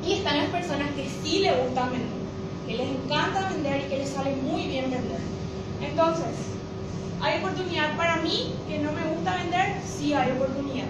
Y 0.06 0.14
están 0.14 0.36
las 0.36 0.48
personas 0.50 0.90
que 0.92 1.08
sí 1.08 1.40
le 1.40 1.52
gustan 1.62 1.90
vender, 1.90 2.08
que 2.66 2.76
les 2.76 2.88
encanta 2.88 3.48
vender 3.48 3.84
y 3.86 3.88
que 3.88 3.98
les 3.98 4.10
sale 4.10 4.36
muy 4.36 4.66
bien 4.66 4.90
vender. 4.90 5.20
Entonces, 5.80 6.53
¿hay 7.24 7.38
oportunidad 7.38 7.96
para 7.96 8.16
mí 8.16 8.54
que 8.68 8.78
no 8.80 8.92
me 8.92 9.02
gusta 9.14 9.36
vender? 9.36 9.76
Sí 9.82 10.12
hay 10.12 10.32
oportunidad. 10.32 10.86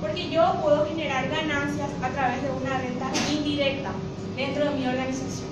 Porque 0.00 0.30
yo 0.30 0.54
puedo 0.62 0.86
generar 0.86 1.28
ganancias 1.28 1.90
a 2.00 2.08
través 2.10 2.42
de 2.42 2.50
una 2.50 2.78
venta 2.78 3.10
indirecta 3.32 3.90
dentro 4.36 4.66
de 4.66 4.70
mi 4.76 4.86
organización. 4.86 5.48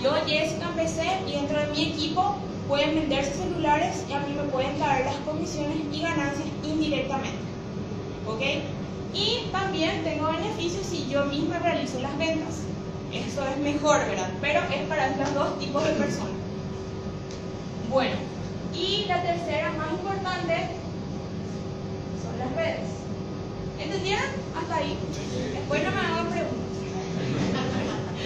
Yo, 0.00 0.12
Jessica, 0.26 0.68
empecé 0.68 1.06
y 1.26 1.32
dentro 1.32 1.58
de 1.58 1.66
mi 1.72 1.82
equipo 1.90 2.36
pueden 2.68 2.94
venderse 2.94 3.34
celulares 3.34 4.04
y 4.08 4.12
a 4.12 4.20
mí 4.20 4.34
me 4.36 4.44
pueden 4.44 4.78
caer 4.78 5.06
las 5.06 5.16
comisiones 5.26 5.78
y 5.92 6.02
ganancias 6.02 6.46
indirectamente. 6.62 7.38
¿Ok? 8.28 8.42
Y 9.12 9.50
también 9.50 10.04
tengo 10.04 10.28
beneficios 10.28 10.86
si 10.86 11.08
yo 11.08 11.24
misma 11.24 11.58
realizo 11.58 11.98
las 11.98 12.16
ventas. 12.16 12.62
Eso 13.12 13.42
es 13.48 13.56
mejor, 13.58 14.06
¿verdad? 14.06 14.30
Pero 14.40 14.60
es 14.72 14.86
para 14.88 15.16
los 15.16 15.34
dos 15.34 15.58
tipos 15.58 15.82
de 15.82 15.92
personas. 15.94 16.36
Bueno, 17.90 18.16
y 18.78 19.04
la 19.08 19.22
tercera 19.22 19.72
más 19.72 19.90
importante 19.90 20.68
son 22.22 22.38
las 22.38 22.54
redes. 22.54 22.88
¿Entendieron? 23.80 24.26
Hasta 24.56 24.76
ahí. 24.76 24.96
Después 25.54 25.84
no 25.84 25.90
me 25.90 26.00
hagan 26.00 26.26
preguntas. 26.28 26.58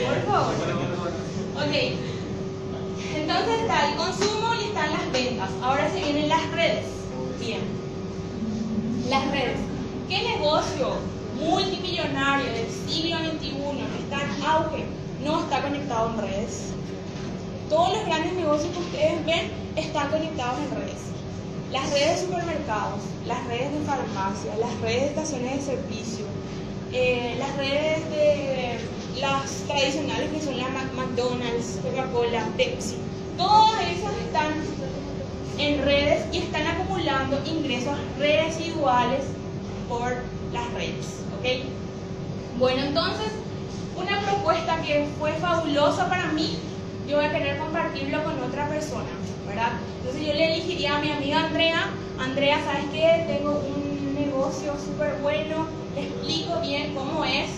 Por 0.04 0.32
favor. 0.32 0.54
Ok. 1.56 1.74
Entonces 3.14 3.60
está 3.60 3.90
el 3.90 3.96
consumo 3.96 4.54
y 4.54 4.64
están 4.64 4.92
las 4.92 5.12
ventas. 5.12 5.50
Ahora 5.62 5.90
se 5.90 6.00
vienen 6.00 6.28
las 6.28 6.50
redes. 6.52 6.86
Bien. 7.40 7.60
Las 9.08 9.30
redes. 9.30 9.58
¿Qué 10.08 10.22
negocio 10.22 10.96
multimillonario 11.36 12.52
del 12.52 12.70
siglo 12.70 13.18
XXI 13.18 13.50
que 13.50 13.98
está 14.02 14.22
en 14.22 14.42
auge 14.44 14.84
no 15.24 15.40
está 15.40 15.62
conectado 15.62 16.10
en 16.10 16.18
redes? 16.18 16.72
Todos 17.72 17.94
los 17.94 18.04
grandes 18.04 18.34
negocios 18.34 18.70
que 18.74 18.80
ustedes 18.80 19.24
ven 19.24 19.50
están 19.76 20.10
conectados 20.10 20.58
en 20.58 20.76
redes. 20.76 21.00
Las 21.72 21.90
redes 21.90 22.20
de 22.20 22.26
supermercados, 22.26 23.00
las 23.26 23.46
redes 23.46 23.72
de 23.72 23.80
farmacia, 23.86 24.54
las 24.60 24.78
redes 24.82 25.00
de 25.00 25.06
estaciones 25.08 25.56
de 25.56 25.72
servicio, 25.72 26.26
eh, 26.92 27.34
las 27.38 27.56
redes 27.56 28.10
de 28.10 28.78
las 29.22 29.50
tradicionales 29.66 30.30
que 30.32 30.42
son 30.42 30.58
la 30.58 30.68
Mac- 30.68 30.92
Coca-Cola, 31.82 32.46
Pepsi, 32.58 32.96
todas 33.38 33.80
esas 33.88 34.12
están 34.18 34.52
en 35.56 35.82
redes 35.82 36.26
y 36.30 36.38
están 36.38 36.66
acumulando 36.66 37.40
ingresos 37.46 37.96
residuales 38.18 39.20
por 39.88 40.12
las 40.52 40.70
redes. 40.74 41.06
Bueno, 42.58 42.82
entonces, 42.84 43.28
una 43.96 44.20
propuesta 44.20 44.82
que 44.82 45.06
fue 45.18 45.32
fabulosa 45.32 46.06
para 46.10 46.26
mí, 46.32 46.58
yo 47.12 47.18
voy 47.18 47.26
a 47.26 47.30
querer 47.32 47.58
compartirlo 47.58 48.24
con 48.24 48.40
otra 48.40 48.66
persona, 48.70 49.10
¿verdad? 49.46 49.72
Entonces 49.98 50.26
yo 50.26 50.32
le 50.32 50.54
elegiría 50.54 50.96
a 50.96 51.00
mi 51.00 51.10
amiga 51.10 51.44
Andrea, 51.44 51.90
Andrea, 52.18 52.58
¿sabes 52.64 52.86
qué? 52.90 53.26
Tengo 53.26 53.50
un 53.50 54.14
negocio 54.14 54.72
súper 54.82 55.16
bueno, 55.20 55.66
le 55.94 56.04
explico 56.04 56.58
bien 56.62 56.94
cómo 56.94 57.22
es. 57.26 57.50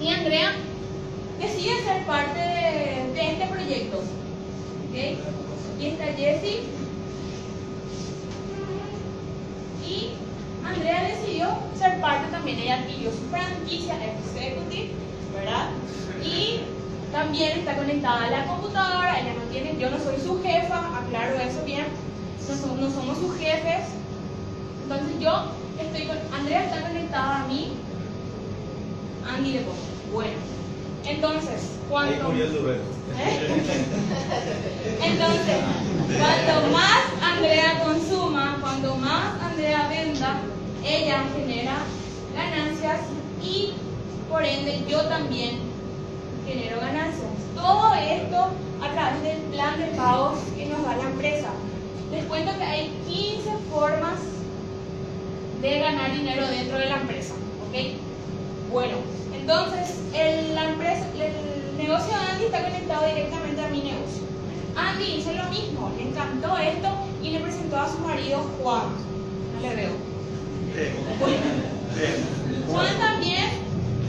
Y 0.00 0.08
Andrea 0.08 0.52
decide 1.38 1.82
ser 1.82 2.06
parte 2.06 2.40
de, 2.40 3.12
de 3.12 3.32
este 3.32 3.46
proyecto. 3.48 3.98
¿ok? 3.98 4.96
Y 5.78 5.86
está 5.86 6.04
Jessie. 6.06 6.62
Y 9.86 10.08
Andrea 10.64 11.02
decidió 11.02 11.48
ser 11.78 12.00
parte 12.00 12.30
también, 12.30 12.60
ella 12.60 12.80
adquirió 12.80 13.10
su 13.10 13.28
franquicia 13.30 13.94
Executive, 14.02 14.92
¿verdad? 15.34 15.68
Y 16.24 16.60
también 17.14 17.60
está 17.60 17.76
conectada 17.76 18.24
a 18.24 18.30
la 18.30 18.46
computadora, 18.46 19.20
ella 19.20 19.34
no 19.34 19.42
tiene, 19.50 19.78
yo 19.78 19.88
no 19.88 19.98
soy 19.98 20.16
su 20.20 20.42
jefa, 20.42 20.98
aclaro 20.98 21.36
eso 21.36 21.64
bien, 21.64 21.86
no 22.48 22.56
somos, 22.56 22.78
no 22.80 22.90
somos 22.90 23.18
sus 23.18 23.38
jefes. 23.38 23.86
Entonces 24.82 25.20
yo 25.20 25.52
estoy 25.80 26.06
con, 26.06 26.18
Andrea 26.34 26.64
está 26.64 26.88
conectada 26.88 27.42
a 27.42 27.46
mí, 27.46 27.72
Andy 29.32 29.52
de 29.52 29.62
Coco. 29.62 29.76
Bueno, 30.12 30.32
entonces, 31.06 31.70
cuando... 31.88 32.30
Rubén. 32.30 32.80
Entonces, 35.02 35.56
cuanto 36.18 36.72
más 36.72 36.98
Andrea 37.22 37.84
consuma, 37.84 38.58
cuanto 38.60 38.96
más 38.96 39.40
Andrea 39.40 39.88
venda, 39.88 40.40
ella 40.84 41.24
genera 41.36 41.76
ganancias 42.34 43.00
y 43.40 43.74
por 44.28 44.44
ende 44.44 44.84
yo 44.88 45.02
también 45.02 45.63
genero 46.46 46.80
ganancias. 46.80 47.30
Todo 47.54 47.94
esto 47.94 48.48
a 48.82 48.92
través 48.92 49.22
del 49.22 49.38
plan 49.52 49.78
de 49.78 49.86
pagos 49.96 50.38
que 50.56 50.66
nos 50.66 50.82
da 50.84 50.96
la 50.96 51.04
empresa. 51.04 51.48
Les 52.10 52.24
cuento 52.24 52.52
que 52.58 52.64
hay 52.64 52.92
15 53.06 53.50
formas 53.72 54.18
de 55.60 55.78
ganar 55.78 56.12
dinero 56.12 56.46
dentro 56.46 56.78
de 56.78 56.86
la 56.86 56.96
empresa. 56.96 57.34
¿ok? 57.68 58.70
Bueno, 58.70 58.96
entonces 59.34 59.98
el, 60.14 60.54
la 60.54 60.70
empresa, 60.70 61.06
el 61.14 61.76
negocio 61.78 62.08
de 62.08 62.32
Andy 62.32 62.44
está 62.44 62.62
conectado 62.62 63.06
directamente 63.06 63.62
a 63.62 63.68
mi 63.68 63.78
negocio. 63.78 64.24
Andy 64.76 65.04
hizo 65.04 65.32
lo 65.32 65.44
mismo, 65.50 65.90
le 65.96 66.08
encantó 66.08 66.56
esto 66.58 66.88
y 67.22 67.30
le 67.30 67.40
presentó 67.40 67.78
a 67.78 67.88
su 67.88 67.98
marido 68.00 68.38
Juan. 68.60 68.82
No 69.54 69.68
le 69.68 69.74
veo. 69.74 69.92
Bueno, 71.20 71.36
Juan 72.68 72.98
también 72.98 73.44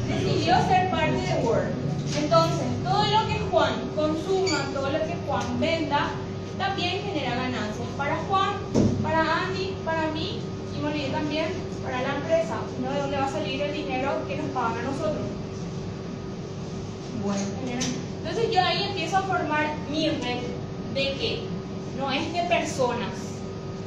decidió 0.08 0.56
ser 0.68 0.90
parte 0.90 1.18
de 1.18 1.34
Word. 1.44 1.85
Entonces, 2.14 2.68
todo 2.84 3.04
lo 3.04 3.28
que 3.28 3.40
Juan 3.52 3.74
consuma, 3.96 4.70
todo 4.74 4.90
lo 4.90 5.00
que 5.00 5.16
Juan 5.26 5.60
venda, 5.60 6.12
también 6.58 7.02
genera 7.04 7.36
ganancias. 7.36 7.88
Para 7.98 8.16
Juan, 8.28 8.54
para 9.02 9.44
Andy, 9.44 9.76
para 9.84 10.08
mí 10.12 10.40
y 10.76 10.82
me 10.82 10.88
olvidé 10.90 11.10
también 11.10 11.46
para 11.84 12.02
la 12.02 12.16
empresa, 12.16 12.58
sino 12.76 12.92
de 12.92 13.00
dónde 13.00 13.18
va 13.18 13.26
a 13.26 13.32
salir 13.32 13.62
el 13.62 13.74
dinero 13.74 14.12
que 14.28 14.38
nos 14.38 14.48
pagan 14.48 14.80
a 14.80 14.84
nosotros. 14.84 15.26
Bueno, 17.24 17.42
entonces 18.20 18.52
yo 18.52 18.62
ahí 18.62 18.84
empiezo 18.84 19.18
a 19.18 19.22
formar 19.22 19.76
mi 19.90 20.10
red 20.10 20.42
de 20.94 21.14
que 21.14 21.42
no 21.98 22.12
es 22.12 22.32
de 22.34 22.44
personas, 22.44 23.10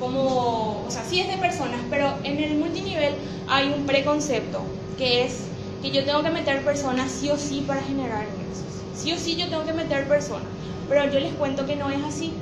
como, 0.01 0.85
o 0.87 0.91
sea, 0.91 1.03
sí 1.05 1.21
es 1.21 1.29
de 1.29 1.37
personas, 1.37 1.81
pero 1.91 2.15
en 2.23 2.39
el 2.39 2.55
multinivel 2.57 3.15
hay 3.49 3.73
un 3.73 3.85
preconcepto 3.87 4.63
que 4.97 5.25
es 5.25 5.48
que 5.83 5.91
yo 5.91 6.05
tengo 6.05 6.23
que 6.23 6.31
meter 6.31 6.65
personas 6.65 7.11
sí 7.11 7.31
o 7.31 7.37
sí 7.37 7.65
para 7.67 7.83
generar 7.83 8.27
ingresos. 8.27 8.65
Sí 8.95 9.13
o 9.13 9.19
sí 9.19 9.37
yo 9.37 9.49
tengo 9.49 9.65
que 9.65 9.73
meter 9.73 10.09
personas, 10.09 10.49
pero 10.89 11.11
yo 11.11 11.21
les 11.21 11.33
cuento 11.35 11.67
que 11.67 11.77
no 11.77 11.91
es 11.91 12.03
así. 12.05 12.33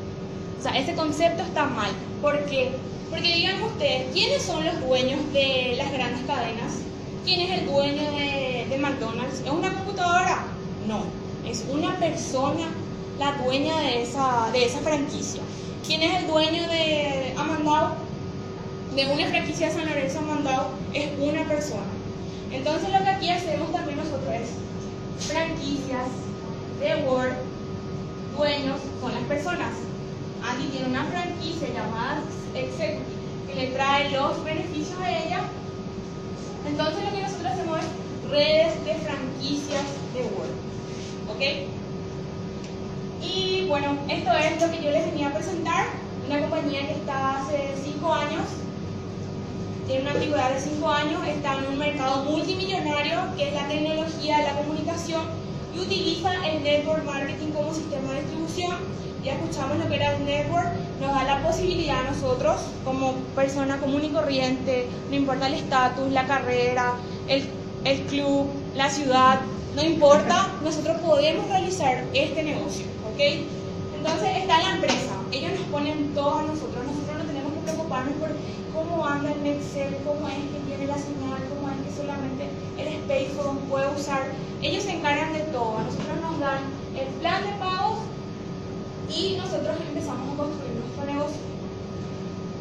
O 0.59 0.62
sea, 0.62 0.77
ese 0.79 0.94
concepto 0.94 1.42
está 1.42 1.66
mal. 1.66 1.90
¿Por 2.22 2.44
qué? 2.46 2.70
Porque 3.11 3.35
digan 3.35 3.62
ustedes, 3.62 4.12
¿quiénes 4.12 4.42
son 4.42 4.64
los 4.64 4.81
dueños 4.81 5.20
de 5.33 5.75
las 5.77 5.92
grandes 5.92 6.25
cadenas? 6.27 6.72
¿Quién 7.25 7.40
es 7.40 7.61
el 7.61 7.66
dueño 7.66 8.03
de, 8.12 8.79
McDonald's? 8.81 9.40
¿Es 9.40 9.51
una 9.51 9.72
computadora? 9.72 10.44
No, 10.87 11.05
es 11.49 11.64
una 11.70 11.99
persona 11.99 12.68
la 13.18 13.33
dueña 13.33 13.79
de 13.81 14.03
esa, 14.03 14.51
de 14.53 14.64
esa 14.64 14.81
franquicia. 14.81 15.42
¿Quién 15.87 16.03
es 16.03 16.22
el 16.22 16.27
dueño 16.27 16.62
de 16.68 17.35
Amandao? 17.37 17.94
De 18.94 19.07
una 19.07 19.27
franquicia 19.27 19.68
de 19.68 19.75
San 19.75 19.87
Lorenzo 19.87 20.18
Amandao 20.20 20.70
es 20.92 21.09
una 21.18 21.44
persona. 21.44 21.96
Entonces 22.53 22.91
lo 22.91 23.03
que 23.03 23.11
aquí 23.11 23.31
hacemos 23.31 23.73
también 23.73 23.99
nosotros 23.99 24.35
es 24.35 24.51
franquicias 25.27 26.09
de 26.81 26.97
Word, 27.07 27.35
dueños 28.37 28.81
son 29.01 29.15
las 29.15 29.25
personas. 29.25 29.73
Andy 30.43 30.69
tiene 30.69 30.89
una 30.89 31.05
franquicia 31.05 31.69
llamada 31.69 32.23
Executive 32.55 33.05
que 33.47 33.55
le 33.55 33.67
trae 33.69 34.11
los 34.11 34.43
beneficios 34.45 34.99
a 35.01 35.11
ella. 35.11 35.41
Entonces 36.67 37.05
lo 37.05 37.11
que 37.11 37.23
nosotros 37.23 37.53
hacemos 37.53 37.79
es 37.79 38.31
redes 38.31 38.85
de 38.85 38.95
franquicias 38.95 39.85
de 40.15 40.23
Word. 40.23 40.55
¿Ok? 41.31 41.43
Y 43.23 43.67
bueno, 43.69 43.97
esto 44.09 44.31
es 44.33 44.61
lo 44.61 44.71
que 44.71 44.83
yo 44.83 44.91
les 44.91 45.07
venía 45.07 45.29
a 45.29 45.35
presentar. 45.35 45.87
Una 46.27 46.41
compañía 46.41 46.87
que 46.87 46.95
está 46.95 47.41
hace 47.41 47.75
5 47.85 47.85
años, 47.85 47.86
tiene 49.87 50.03
una 50.03 50.12
antigüedad 50.12 50.51
de 50.51 50.61
5 50.61 50.90
años, 50.90 51.20
está 51.27 51.59
en 51.59 51.66
un 51.66 51.79
mercado 51.79 52.25
multimillonario 52.25 53.18
que 53.37 53.49
es 53.49 53.55
la 53.55 53.68
tecnología 53.68 54.38
de 54.38 54.44
la 54.44 54.57
comunicación 54.57 55.22
y 55.75 55.79
utiliza 55.79 56.33
el 56.46 56.62
network 56.62 57.05
marketing 57.05 57.53
como 57.53 57.72
sistema 57.72 58.12
de 58.12 58.20
distribución. 58.20 58.77
Ya 59.22 59.35
escuchamos 59.35 59.79
lo 59.79 59.88
que 59.88 59.96
era 59.96 60.16
el 60.16 60.25
network, 60.25 60.68
nos 61.01 61.12
da 61.12 61.25
la 61.25 61.42
posibilidad 61.42 62.07
a 62.07 62.11
nosotros, 62.11 62.57
como 62.85 63.14
persona 63.35 63.79
común 63.79 64.05
y 64.05 64.09
corriente, 64.09 64.87
no 65.11 65.16
importa 65.16 65.49
el 65.49 65.55
estatus, 65.55 66.12
la 66.12 66.27
carrera, 66.27 66.94
el, 67.29 67.44
el 67.85 68.01
club, 68.03 68.46
la 68.77 68.88
ciudad, 68.88 69.40
no 69.75 69.85
importa, 69.85 70.49
nosotros 70.62 70.99
podemos 71.01 71.49
realizar 71.49 72.05
este 72.14 72.42
negocio, 72.42 72.87
¿ok? 73.12 73.20
Entonces 73.99 74.37
está 74.38 74.62
la 74.62 74.77
empresa, 74.77 75.14
ellos 75.33 75.53
nos 75.59 75.68
ponen 75.68 76.14
todo 76.14 76.38
a 76.38 76.42
nosotros, 76.42 76.85
nosotros 76.87 77.18
no 77.18 77.25
tenemos 77.25 77.53
que 77.53 77.61
preocuparnos 77.61 78.14
por 78.14 78.31
cómo 78.97 79.09
anda 79.09 79.31
el 79.31 79.47
Excel, 79.47 79.95
cómo 80.07 80.27
es 80.27 80.35
que 80.35 80.59
tiene 80.67 80.87
la 80.87 80.97
señal, 80.97 81.37
cómo 81.53 81.69
es 81.69 81.77
que 81.85 82.03
solamente 82.03 82.49
el 82.79 83.03
Spacephone 83.05 83.59
puede 83.69 83.95
usar. 83.95 84.23
Ellos 84.63 84.85
se 84.85 84.93
encargan 84.97 85.35
de 85.35 85.41
todo, 85.53 85.77
a 85.77 85.83
nosotros 85.83 86.17
nos 86.23 86.41
dan 86.41 86.61
el 86.99 87.07
plan 87.21 87.43
de 87.43 87.53
pagos 87.59 87.99
y 89.15 89.37
nosotros 89.37 89.77
empezamos 89.87 90.33
a 90.33 90.37
construir 90.37 90.73
nuestro 90.81 91.05
negocio. 91.05 91.41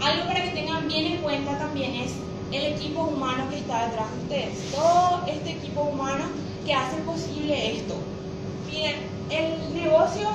Algo 0.04 0.26
para 0.28 0.44
que 0.44 0.50
tengan 0.50 0.88
bien 0.90 1.06
en 1.06 1.22
cuenta 1.22 1.58
también 1.58 1.96
es 1.96 2.12
el 2.52 2.74
equipo 2.74 3.04
humano 3.04 3.50
que 3.50 3.60
está 3.60 3.86
detrás 3.88 4.08
de 4.12 4.22
ustedes. 4.24 4.72
Todo 4.74 5.24
este 5.28 5.52
equipo 5.52 5.84
humano 5.84 6.26
que 6.66 6.74
hace 6.74 6.98
posible 6.98 7.78
esto. 7.78 7.96
Miren, 8.70 8.96
el 9.30 9.74
negocio 9.74 10.28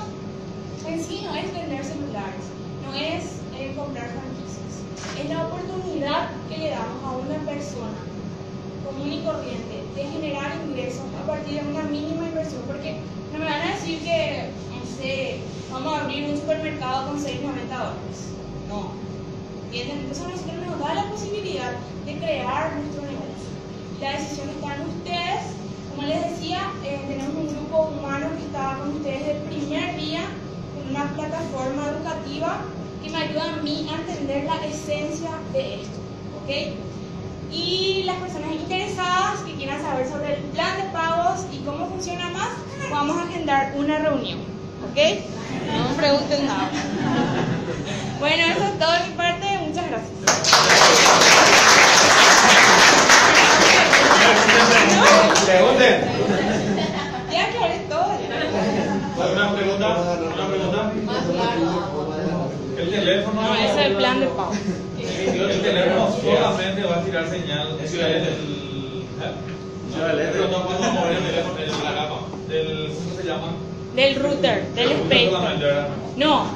en 0.89 1.05
sí 1.05 1.21
no 1.25 1.35
es 1.35 1.53
vender 1.53 1.85
celulares, 1.85 2.45
no 2.87 2.95
es 2.95 3.41
eh, 3.55 3.75
comprar 3.77 4.09
franquicias, 4.09 4.70
es 5.19 5.29
la 5.29 5.47
oportunidad 5.47 6.31
que 6.49 6.59
le 6.59 6.71
damos 6.71 7.03
a 7.05 7.11
una 7.13 7.39
persona 7.45 7.99
común 8.85 9.13
y 9.13 9.23
corriente 9.23 9.85
de 9.95 10.05
generar 10.05 10.53
ingresos 10.67 11.05
a 11.23 11.27
partir 11.27 11.63
de 11.63 11.69
una 11.69 11.83
mínima 11.85 12.27
inversión, 12.27 12.63
porque 12.67 12.97
no 13.33 13.39
me 13.39 13.45
van 13.45 13.63
a 13.63 13.75
decir 13.75 14.01
que, 14.01 14.51
no 15.71 15.75
vamos 15.75 15.95
a 15.95 16.05
abrir 16.05 16.29
un 16.29 16.37
supermercado 16.37 17.09
con 17.09 17.19
6,90 17.19 17.69
dólares. 17.69 18.19
No. 18.69 18.93
¿Entienden? 19.65 19.99
Entonces 20.01 20.27
nosotros 20.29 20.67
nos 20.67 20.79
da 20.81 20.95
la 20.95 21.11
posibilidad 21.11 21.73
de 22.05 22.19
crear 22.19 22.75
nuestro 22.75 23.03
negocio. 23.03 23.51
La 24.01 24.13
decisión 24.13 24.49
está 24.51 24.75
en 24.75 24.83
ustedes. 24.83 25.43
Como 25.95 26.07
les 26.07 26.31
decía, 26.31 26.71
eh, 26.85 27.05
tenemos 27.09 27.35
un 27.35 27.49
grupo 27.49 27.91
humano 27.95 28.29
que 28.37 28.45
está 28.45 28.77
con 28.79 28.97
ustedes 28.97 29.37
el 29.37 29.43
primer 29.43 29.97
día 29.97 30.21
con 30.75 30.91
una 30.91 31.05
plataforma 31.15 31.89
educativa 31.89 32.63
que 33.03 33.11
me 33.11 33.19
ayuda 33.19 33.55
a 33.55 33.63
mí 33.63 33.89
a 33.91 33.97
entender 33.97 34.45
la 34.45 34.67
esencia 34.67 35.31
de 35.53 35.83
esto. 35.83 35.99
¿Ok? 36.43 36.51
Y 37.53 38.03
las 38.05 38.17
personas 38.17 38.53
interesadas 38.53 39.41
que 39.41 39.55
quieran 39.55 39.83
saber 39.83 40.09
sobre 40.09 40.35
el 40.35 40.41
plan 40.43 40.77
de 40.77 40.85
pagos 40.93 41.47
y 41.53 41.59
cómo 41.65 41.89
funciona 41.89 42.29
más, 42.31 42.51
vamos 42.91 43.17
a 43.17 43.23
agendar 43.25 43.73
una 43.77 43.99
reunión. 43.99 44.39
¿Ok? 44.91 44.99
No 45.77 45.89
me 45.89 45.95
pregunten 45.95 46.47
nada. 46.47 46.71
Bueno, 48.19 48.45
eso 48.45 48.65
es 48.65 48.79
todo 48.79 48.93
de 48.93 49.09
mi 49.09 49.15
parte. 49.15 49.47
Muchas 49.67 49.87
gracias. 49.89 50.11
Pregunten. 55.47 56.05
Ya 57.33 57.45
aclaré 57.47 57.79
todo. 57.89 58.11
¿Alguna 59.23 59.55
pregunta? 59.55 60.13
¿Alguna 60.13 60.47
pregunta? 60.49 60.93
Más 61.05 61.25
claro. 61.25 62.51
El, 62.79 62.95
el 62.95 63.00
teléfono. 63.11 63.43
No, 63.43 63.55
ese 63.55 63.81
es 63.81 63.87
el 63.87 63.97
plan 63.97 64.21
de 64.21 64.27
pago. 64.27 64.53
El 64.99 65.63
teléfono 65.63 66.17
solamente 66.23 66.83
va 66.85 66.97
a 66.97 67.05
tirar 67.05 67.29
señal 67.29 67.69
Es 67.73 67.79
del. 67.79 67.89
Ciudad 67.89 68.09
del 68.09 68.25
¿eh? 68.25 69.05
Ciudad 69.93 70.09
del 70.09 70.21
Este. 70.21 70.39
No 70.39 70.67
podemos 70.67 70.93
mover 70.93 71.13
el 71.13 71.25
teléfono 71.25 71.59
la. 71.85 72.27
Del. 72.49 72.93
¿Cómo 72.95 73.17
se 73.17 73.27
llama? 73.27 73.53
Del 73.95 74.15
router, 74.17 74.69
del 74.75 74.93
space. 74.93 75.31
No, 76.17 76.47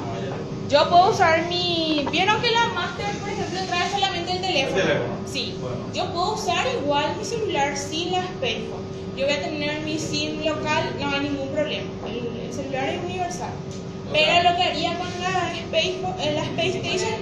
yo 0.69 0.89
puedo 0.89 1.11
usar 1.11 1.45
mi. 1.47 2.05
¿Vieron 2.11 2.41
que 2.41 2.51
la 2.51 2.67
Master, 2.73 3.05
por 3.19 3.29
ejemplo, 3.29 3.59
trae 3.67 3.89
solamente 3.91 4.31
el 4.31 4.41
teléfono? 4.41 4.77
El 4.77 4.83
teléfono. 4.83 5.13
Sí. 5.31 5.55
Bueno. 5.59 5.77
Yo 5.93 6.05
puedo 6.13 6.33
usar 6.33 6.65
igual 6.81 7.15
mi 7.17 7.25
celular 7.25 7.77
sin 7.77 8.11
la 8.13 8.23
Spacephone. 8.23 8.85
Yo 9.17 9.25
voy 9.25 9.35
a 9.35 9.41
tener 9.41 9.81
mi 9.81 9.97
SIM 9.97 10.43
local, 10.43 10.93
no 10.99 11.09
hay 11.09 11.19
ningún 11.21 11.49
problema. 11.49 11.87
El, 12.05 12.47
el 12.47 12.53
celular 12.53 12.89
es 12.89 13.03
universal. 13.03 13.51
Pero 14.11 14.49
lo 14.49 14.55
que 14.55 14.63
haría 14.63 14.97
con 14.97 15.07
la 15.21 15.51
Space, 15.53 15.99
eh, 16.19 16.33
la 16.33 16.43
Space 16.43 16.77
Station, 16.79 17.13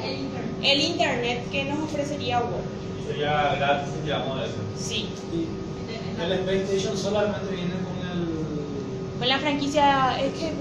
el 0.62 0.82
internet 0.82 1.44
que 1.52 1.66
nos 1.66 1.80
ofrecería 1.80 2.40
Google. 2.40 2.64
Y 3.02 3.08
sería 3.08 3.56
gratis, 3.56 3.94
digamos, 4.04 4.42
eso. 4.42 4.56
Sí. 4.78 5.10
Y 5.34 6.22
el 6.22 6.32
Space 6.32 6.64
Station 6.64 6.98
solamente 6.98 7.54
viene 7.54 7.74
con 7.74 8.10
el. 8.12 9.20
Con 9.20 9.28
la 9.28 9.40
franquicia 9.40 10.18
es 10.20 10.34
que 10.34 10.54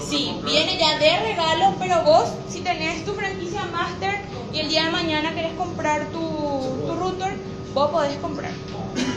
sí, 0.00 0.32
viene 0.44 0.78
ya 0.78 0.98
de 0.98 1.20
regalo, 1.20 1.74
pero 1.78 2.02
vos 2.02 2.32
si 2.48 2.60
tenés 2.60 3.04
tu 3.04 3.12
franquicia 3.12 3.64
Master 3.66 4.20
y 4.52 4.60
el 4.60 4.68
día 4.68 4.84
de 4.84 4.90
mañana 4.90 5.34
querés 5.34 5.52
comprar 5.54 6.06
tu, 6.08 6.18
tu 6.18 6.94
router, 6.98 7.34
vos 7.74 7.90
podés 7.90 8.16
comprar. 8.18 8.50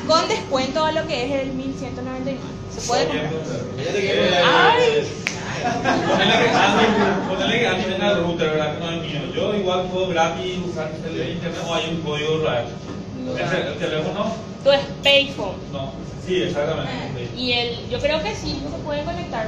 Con 0.07 0.27
descuento 0.27 0.85
a 0.85 0.91
lo 0.91 1.05
que 1.07 1.25
es 1.25 1.41
el 1.41 1.53
1199. 1.53 2.39
Se 2.73 2.87
puede 2.87 3.07
comprar. 3.07 3.31
Ay. 4.43 5.24
Ponele 7.27 7.59
que 7.59 7.91
tenga 7.91 8.11
el 8.11 8.17
router, 8.23 8.49
¿verdad? 8.51 8.73
Que 8.77 8.79
no 8.85 8.91
es 8.91 9.01
mío. 9.01 9.21
Yo 9.35 9.55
igual 9.55 9.83
puedo 9.91 10.07
gratis 10.09 10.57
usar 10.69 10.91
el 11.07 11.29
internet 11.31 11.61
o 11.67 11.73
hay 11.73 11.89
un 11.89 12.01
código 12.01 12.43
RAID. 12.43 12.65
¿El, 13.37 13.67
el 13.67 13.77
teléfono? 13.79 14.31
Tu 14.63 14.69
Spacephone. 14.71 15.55
No. 15.71 15.91
Sí, 16.25 16.41
exactamente. 16.43 16.91
sí. 17.35 17.41
Y 17.41 17.51
el, 17.53 17.89
yo 17.89 17.99
creo 17.99 18.21
que 18.23 18.35
sí, 18.35 18.61
se 18.71 18.77
puede 18.83 19.03
conectar. 19.03 19.47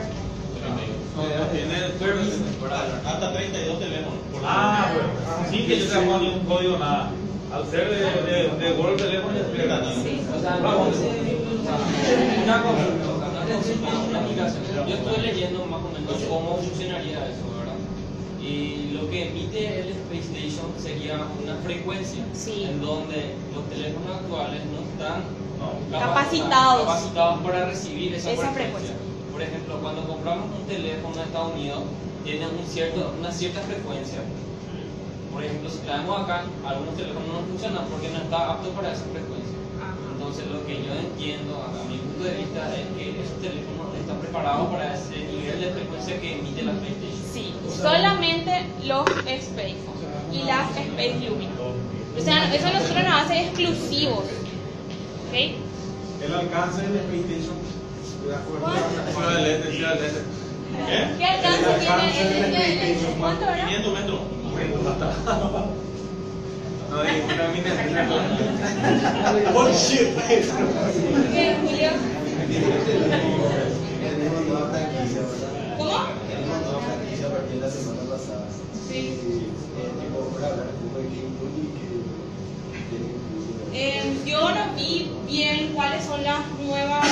Tiene 1.51 1.75
service 1.97 2.37
para 2.61 2.77
hasta 3.03 3.33
32 3.33 3.79
teléfonos. 3.79 4.19
por 4.31 4.41
Ah, 4.45 4.91
bueno. 4.93 5.49
Sin 5.49 5.65
que 5.67 5.79
yo 5.79 5.85
te 5.87 5.95
ponga 5.99 6.17
un 6.17 6.39
código, 6.45 6.77
nada. 6.77 7.09
Al 7.51 7.65
ser 7.71 7.89
de, 7.89 8.31
de, 8.31 8.49
de 8.59 8.71
Google 8.73 8.97
Teléfono 8.97 9.33
ya 9.33 9.41
estoy 9.41 9.65
gratis. 9.67 9.93
Sí. 10.03 10.21
O 10.37 10.39
sea, 10.41 10.57
Vamos. 10.61 10.89
una 12.43 12.61
cosa, 12.61 12.83
una 13.55 14.19
aplicación. 14.19 14.63
Yo 14.87 14.93
estuve 14.95 15.17
leyendo 15.21 15.65
más 15.65 15.81
o 15.83 15.89
menos 15.89 16.21
cómo 16.29 16.57
funcionaría 16.57 17.27
eso, 17.27 17.43
¿verdad? 17.57 17.75
Y 18.41 18.91
lo 18.93 19.09
que 19.09 19.29
emite 19.29 19.81
el 19.81 19.89
Space 19.89 20.31
Station 20.35 20.67
sería 20.77 21.15
una 21.43 21.55
frecuencia 21.63 22.23
Sí. 22.33 22.63
en 22.65 22.81
donde 22.81 23.35
los 23.55 23.67
teléfonos 23.69 24.17
actuales 24.17 24.61
no 24.71 24.79
están 24.91 25.23
No. 25.57 25.99
Capacitados. 25.99 26.85
capacitados 26.85 27.39
para 27.43 27.65
recibir 27.65 28.13
esa, 28.13 28.31
Esa 28.31 28.51
frecuencia. 28.51 28.93
frecuencia. 28.93 28.95
Por 29.31 29.41
ejemplo, 29.41 29.79
cuando 29.81 30.07
compramos 30.07 30.47
un 30.59 30.67
teléfono 30.67 31.15
en 31.15 31.21
Estados 31.21 31.53
Unidos, 31.53 31.83
tiene 32.23 32.45
un 32.47 32.65
cierto, 32.67 33.13
una 33.19 33.31
cierta 33.31 33.61
frecuencia. 33.61 34.19
Por 35.33 35.43
ejemplo, 35.43 35.69
si 35.69 35.77
traemos 35.79 36.21
acá, 36.21 36.43
algunos 36.65 36.95
teléfonos 36.95 37.27
no 37.27 37.39
funcionan 37.49 37.85
porque 37.89 38.09
no 38.09 38.17
está 38.17 38.51
apto 38.51 38.69
para 38.71 38.91
esa 38.93 39.03
frecuencia. 39.05 39.57
Entonces, 40.27 40.51
lo 40.51 40.65
que 40.67 40.83
yo 40.83 40.91
entiendo, 40.93 41.55
a 41.63 41.87
mi 41.87 41.99
punto 41.99 42.25
de 42.25 42.31
vista, 42.35 42.67
es 42.75 42.83
que 42.97 43.11
esos 43.23 43.39
teléfonos 43.39 43.95
están 43.97 44.19
preparados 44.19 44.67
para 44.73 44.93
ese 44.93 45.19
nivel 45.19 45.61
de 45.61 45.67
frecuencia 45.71 46.19
que 46.19 46.33
emite 46.39 46.63
la 46.63 46.73
PlayStation. 46.73 47.23
Sí, 47.31 47.53
solamente 47.81 48.65
los 48.83 49.05
Spacephone 49.07 50.03
y 50.33 50.43
las 50.43 50.69
Space 50.75 51.19
Lumina. 51.29 51.51
O 51.63 52.21
sea, 52.21 52.53
eso 52.53 52.67
nosotros 52.73 53.03
nos 53.05 53.21
hace 53.23 53.43
exclusivos. 53.43 54.25
¿Ok? 55.29 55.35
El 56.25 56.33
alcance 56.33 56.81
del 56.81 57.03
PlayStation. 57.07 57.55
de 58.27 58.35
acuerdo 58.35 58.67
a 58.67 58.73
la- 58.73 59.13
Ciudad 59.13 59.37
del 59.39 59.45
Este, 59.55 60.07
Este. 60.07 60.19
¿Qué? 60.87 61.17
¿Qué 61.19 61.23
alcance 61.23 61.63
El 61.63 61.71
alcance 61.87 62.25
tiene 62.25 62.47
PlayStation, 62.49 63.13
¿Cuánto 63.17 63.45
era? 63.45 63.65
500 63.65 63.93
metros. 63.93 64.19
No, 66.89 67.03
dije, 67.03 67.21
una 67.33 67.47
miniatura. 67.49 69.51
Bullshit. 69.53 70.15
¿Qué, 71.33 71.55
Julio? 71.61 71.89
tenemos 74.01 74.41
nueva 74.45 74.69
franquicia, 74.69 75.21
¿verdad? 75.21 75.51
¿Cómo? 75.77 75.97
Tenemos 76.29 76.57
nueva 76.61 76.79
franquicia 76.81 77.27
a 77.27 77.29
partir 77.31 77.55
de 77.55 77.61
la 77.61 77.69
semana 77.69 78.01
pasada. 78.09 78.45
Sí. 78.87 78.97
Eh, 78.97 79.09
tipo, 79.99 80.17
para 80.33 80.47
hablar 80.47 80.67
poco 80.67 80.99
de. 80.99 81.07
Eh, 83.73 84.17
yo 84.25 84.49
no 84.49 84.73
vi 84.75 85.11
bien 85.27 85.73
cuáles 85.73 86.05
son 86.05 86.23
las 86.23 86.47
nuevas 86.59 87.05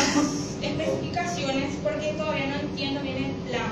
especificaciones 0.62 1.76
porque 1.84 2.14
todavía 2.14 2.48
no 2.48 2.56
entiendo 2.56 3.02
bien 3.02 3.18
el 3.18 3.34
plan. 3.50 3.72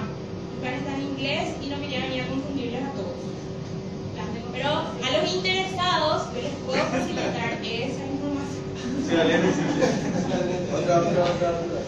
El 0.56 0.60
plan 0.62 0.74
está 0.76 0.94
en 0.96 1.02
inglés 1.02 1.56
y 1.62 1.68
no 1.68 1.80
quería 1.80 2.02
venir 2.02 2.24
a 2.24 2.28
confundirles 2.28 2.84
a 2.84 2.92
todos. 2.92 3.14
Pero 4.54 4.70
a 4.70 5.12
yo 6.34 6.42
les 6.42 6.56
puedo 6.66 6.84
facilitar 6.86 7.54
esa 7.62 8.04
información. 8.10 8.64
Otra, 10.74 11.00
otra, 11.02 11.24
otra, 11.24 11.50
otra. 11.50 11.80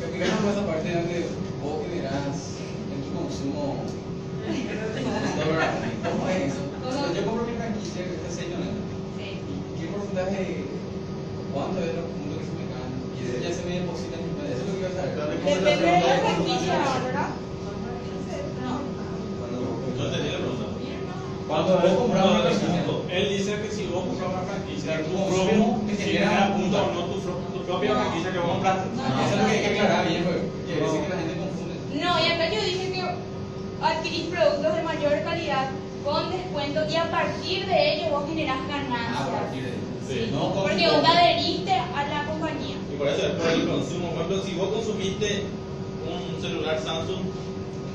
Explícanos 0.00 0.52
esa 0.52 0.66
parte 0.66 0.94
donde 0.94 1.26
vos 1.62 1.82
generás 1.82 2.36
en 2.92 2.98
tu 3.02 3.10
consumo 3.18 3.76
yo 7.14 7.24
compro 7.24 7.46
mi 7.46 7.54
franquicia 7.54 8.04
que 8.04 8.14
está 8.14 8.30
sello 8.30 8.58
neto. 8.58 8.82
Sí. 9.18 9.38
¿Qué 9.78 9.86
porcentaje, 9.88 10.64
cuánto 11.52 11.78
es 11.80 11.90
puntos 11.90 12.38
que 12.38 12.46
se 12.46 12.54
me 12.58 12.64
caen? 12.70 12.94
Y 13.14 13.20
eso 13.26 13.36
ya 13.42 13.50
se 13.54 13.62
me 13.66 13.80
deposita 13.80 14.16
en 14.18 14.24
mi 14.26 14.32
cuenta. 14.34 14.54
Eso 14.54 14.62
es 14.62 14.68
lo 14.68 14.74
que 14.74 14.80
iba 14.80 14.90
a 14.90 14.96
saber. 14.96 15.14
Depende 15.30 15.70
de 15.70 16.00
la 16.00 16.18
franquicia, 16.18 16.74
¿verdad? 17.04 17.30
No. 18.62 18.72
Cuando 19.38 19.58
No 19.98 20.02
entendí 20.06 20.28
la 20.30 20.38
pregunta. 20.38 20.66
Cuando 21.66 22.06
vos. 22.06 23.04
Él 23.10 23.28
dice 23.28 23.60
que 23.60 23.70
si 23.70 23.86
vos 23.86 24.04
compras 24.06 24.30
una 24.30 24.42
franquicia, 24.42 25.02
tu 25.04 25.12
propio, 25.12 25.86
que 25.86 25.96
genera 25.96 26.54
puntos 26.54 26.80
puntos. 26.80 27.24
o 27.26 27.40
no 27.40 27.46
tu, 27.52 27.66
propia 27.66 27.94
franquicia 27.94 28.32
que 28.32 28.38
vos 28.38 28.50
compraste. 28.50 28.88
eso 28.94 29.34
es 29.34 29.40
lo 29.40 29.46
que 29.46 29.52
hay 29.52 29.60
que 29.60 29.68
aclarar 29.68 30.08
bien, 30.08 30.24
porque 30.24 30.40
que 30.66 30.72
a 30.72 30.84
veces 30.84 31.00
que 31.02 31.08
la 31.08 31.16
gente 31.20 31.34
confunde. 31.36 31.74
No, 32.00 32.10
y 32.16 32.26
acá 32.32 32.44
yo 32.48 32.60
dije 32.62 32.92
que 32.92 33.02
adquirís 33.82 34.26
productos 34.26 34.76
de 34.76 34.82
mayor 34.82 35.24
calidad 35.24 35.70
con 36.04 36.30
descuento 36.30 36.80
y 36.88 36.96
a 36.96 37.10
partir 37.10 37.66
de 37.66 37.94
ello 37.94 38.10
vos 38.10 38.24
generás 38.28 38.58
A 38.58 38.68
ganancias. 38.68 39.28
partir 39.28 39.64
de 39.64 39.90
Sí. 40.10 40.30
No 40.32 40.50
con 40.50 40.62
Porque 40.64 40.88
vos 40.88 41.02
te 41.02 41.06
adheriste 41.06 41.72
a 41.72 42.04
la 42.08 42.26
compañía. 42.26 42.76
Y 42.92 42.96
por 42.96 43.06
eso 43.06 43.26
es 43.26 43.32
por 43.34 43.48
el 43.48 43.68
consumo. 43.68 44.10
Por 44.10 44.22
ejemplo, 44.22 44.42
si 44.42 44.54
vos 44.54 44.68
consumiste 44.70 45.44
un 46.02 46.42
celular 46.42 46.80
Samsung, 46.80 47.22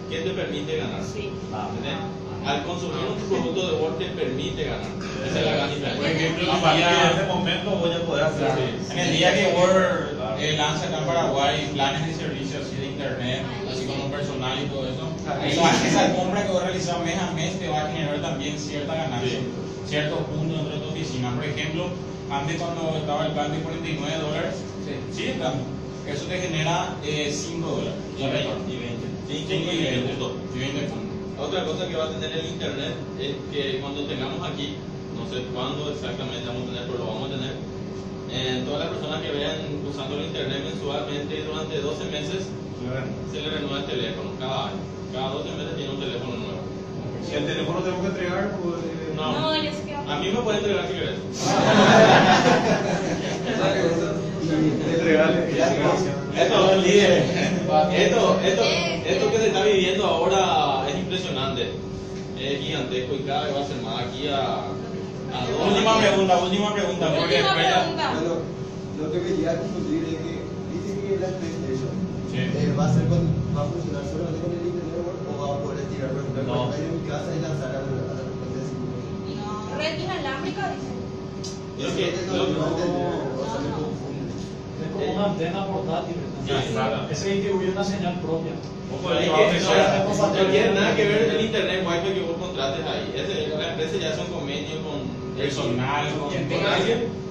¿qué 0.10 0.20
te 0.22 0.30
permite 0.30 0.78
ganar? 0.78 1.04
Sí. 1.04 1.28
¿Entendés? 1.28 2.00
Al 2.46 2.64
consumir 2.64 3.02
un 3.10 3.18
producto 3.28 3.68
de 3.68 3.74
Word 3.82 3.98
te 3.98 4.06
permite 4.06 4.66
ganar. 4.66 4.86
Esa 5.26 5.40
es 5.40 5.46
la 5.46 5.52
gran 5.56 5.98
Por 5.98 6.06
ejemplo, 6.06 6.52
a 6.52 6.62
partir 6.62 6.86
de 6.86 7.14
ese 7.18 7.26
momento 7.28 7.72
voy 7.72 7.92
a 7.92 8.06
poder 8.06 8.24
hacer 8.26 8.52
Sí. 8.56 8.92
En 8.92 9.00
el 9.00 9.12
día 9.18 9.34
que 9.34 9.54
Word 9.58 10.40
eh, 10.40 10.56
lanza 10.58 10.86
acá 10.86 11.00
en 11.00 11.06
Paraguay 11.06 11.70
planes 11.74 12.06
de 12.06 12.14
servicio 12.14 12.60
así 12.62 12.76
de 12.76 12.86
internet, 12.88 13.42
así 13.72 13.86
como 13.86 14.12
personal 14.12 14.60
y 14.62 14.68
todo 14.68 14.86
eso, 14.86 15.10
esa, 15.44 15.88
esa 15.88 16.16
compra 16.16 16.46
que 16.46 16.52
vos 16.52 16.62
realizas 16.62 17.00
mes 17.00 17.18
a 17.18 17.32
mes 17.32 17.60
te 17.60 17.68
va 17.68 17.82
a 17.82 17.92
generar 17.92 18.22
también 18.22 18.60
cierta 18.60 18.94
ganancia, 18.94 19.40
ciertos 19.88 20.20
puntos 20.30 20.58
dentro 20.58 20.76
de 20.76 20.82
tu 20.82 20.90
oficina. 20.90 21.34
Por 21.36 21.46
ejemplo, 21.46 21.90
antes 22.30 22.58
cuando 22.62 22.96
estaba 22.98 23.26
el 23.26 23.32
plan 23.34 23.52
de 23.52 23.60
49 23.60 24.18
dólares, 24.22 24.56
sigue 25.12 25.32
estando. 25.32 25.64
Eso 26.08 26.26
te 26.26 26.38
genera 26.38 26.96
eh, 27.04 27.34
5 27.34 27.68
dólares. 27.68 27.94
Y 28.20 28.22
20. 28.22 28.50
Y 28.70 28.78
20. 28.78 29.06
5 29.28 29.72
y 30.54 30.60
20 30.60 30.80
puntos. 30.84 31.15
Y 31.36 31.38
20 31.38 31.42
puntos. 31.42 31.48
Otra 31.48 31.66
cosa 31.66 31.88
que 31.88 31.96
va 31.96 32.06
a 32.06 32.10
tener 32.12 32.32
el 32.32 32.46
internet 32.48 32.94
es 33.20 33.36
que 33.52 33.80
cuando 33.82 34.06
tengamos 34.06 34.48
aquí, 34.50 34.76
no 35.16 35.28
sé 35.30 35.44
cuándo 35.54 35.92
exactamente 35.92 36.48
vamos 36.48 36.64
a 36.64 36.66
tener, 36.72 36.84
pero 36.88 36.98
lo 37.00 37.06
vamos 37.08 37.30
a 37.30 37.34
tener, 37.36 37.54
eh, 38.32 38.64
todas 38.66 38.80
las 38.80 38.90
personas 38.90 39.22
que 39.22 39.32
vean 39.32 39.58
usando 39.88 40.16
el 40.18 40.26
internet 40.26 40.64
mensualmente 40.64 41.44
durante 41.44 41.80
12 41.80 42.06
meses 42.06 42.48
se 43.32 43.42
le 43.42 43.50
renueva 43.50 43.80
el 43.80 43.86
teléfono 43.86 44.30
cada 44.40 44.66
año. 44.68 44.78
Cada 45.14 45.30
12 45.30 45.50
meses 45.56 45.76
tiene 45.78 45.92
un 45.94 46.00
teléfono 46.00 46.36
nuevo. 46.38 46.60
Si 47.26 47.34
el 47.36 47.46
teléfono 47.46 47.80
tengo 47.80 48.02
que 48.02 48.08
entregar, 48.08 48.52
pues. 48.62 48.76
eh, 48.84 49.14
No, 49.16 49.40
No, 49.40 49.56
ya 49.64 49.72
se 49.74 49.84
quedó. 49.84 50.00
a 50.12 50.20
mí 50.20 50.30
me 50.30 50.40
pueden 50.42 50.60
entregar 50.60 50.88
si 50.88 50.94
querés. 50.94 51.20
Entregarle. 54.94 55.56
Esto, 56.36 56.72
esto, 57.96 58.40
esto, 58.44 58.64
esto 59.06 59.32
que 59.32 59.38
se 59.38 59.48
está 59.48 59.64
viviendo 59.64 60.06
ahora 60.06 60.65
impresionante. 61.16 61.72
Es 62.40 62.60
gigantesco 62.60 63.16
y 63.16 63.20
cada 63.24 63.46
vez 63.46 63.56
va 63.56 63.62
a 63.64 63.68
ser 63.68 63.82
más 63.82 64.04
aquí 64.04 64.28
a, 64.28 64.68
a 65.32 65.48
dos 65.48 65.72
Última 65.72 65.98
pregunta, 66.00 66.38
última 66.44 66.74
pregunta. 66.74 67.06
Porque 67.16 67.36
Última 67.40 67.64
ya- 67.64 67.80
pregunta. 67.80 68.12
Bueno, 68.12 68.36
lo 69.00 69.12
que 69.12 69.20
quería 69.24 69.60
confundir 69.60 70.04
es 70.04 70.16
que 70.20 70.34
dice 70.76 70.92
que 71.00 71.12
la 71.20 71.28
PlayStation 71.40 71.96
Sí. 72.32 72.38
eh, 72.44 72.74
va, 72.78 72.86
a 72.86 72.94
ser 72.94 73.08
con, 73.08 73.24
va 73.56 73.62
a 73.64 73.66
funcionar 73.72 74.04
solamente 74.12 74.40
con 74.44 74.52
el 74.52 74.68
internet 74.68 75.00
o 75.00 75.32
va 75.40 75.56
a 75.56 75.60
poder 75.64 75.86
tirar, 75.88 76.12
por 76.12 76.20
ejemplo, 76.20 76.44
No. 76.44 76.68
en 76.76 76.92
mi 77.00 77.08
casa 77.08 77.30
y 77.32 77.40
lanzar 77.40 77.72
a 77.72 77.80
la, 77.80 78.12
a 78.12 78.16
la 78.20 78.24
red 79.80 79.96
inalámbrica, 80.04 80.76
dicen. 80.76 80.96
Es 81.80 81.92
que 81.96 82.06
no, 82.28 82.36
no 82.36 82.68
entendí, 82.68 83.04
o 83.40 83.46
sea, 83.48 83.60
me 83.64 83.70
confunde. 83.72 84.05
Es 84.84 84.92
como 84.92 85.06
una 85.16 85.26
antena 85.26 85.66
portátil. 85.68 86.16
Claro. 86.72 87.08
Ese 87.10 87.30
distribuye 87.34 87.70
una 87.72 87.84
señal 87.84 88.20
propia. 88.20 88.52
No, 89.26 90.52
tiene 90.52 90.72
nada 90.74 90.96
que 90.96 91.08
ver 91.08 91.24
el 91.36 91.46
internet 91.46 91.84
wifi 91.88 92.14
que 92.14 92.22
vos 92.22 92.38
contrates 92.40 92.86
ahí. 92.86 93.14
Ese, 93.16 93.48
la 93.58 93.70
empresa 93.72 93.98
ya 93.98 94.10
hace 94.12 94.22
un 94.22 94.28
convenio 94.28 94.78
con 94.84 95.26
Personal, 95.36 96.08
con- 96.20 96.30
con 96.30 96.66
alguien. 96.66 97.26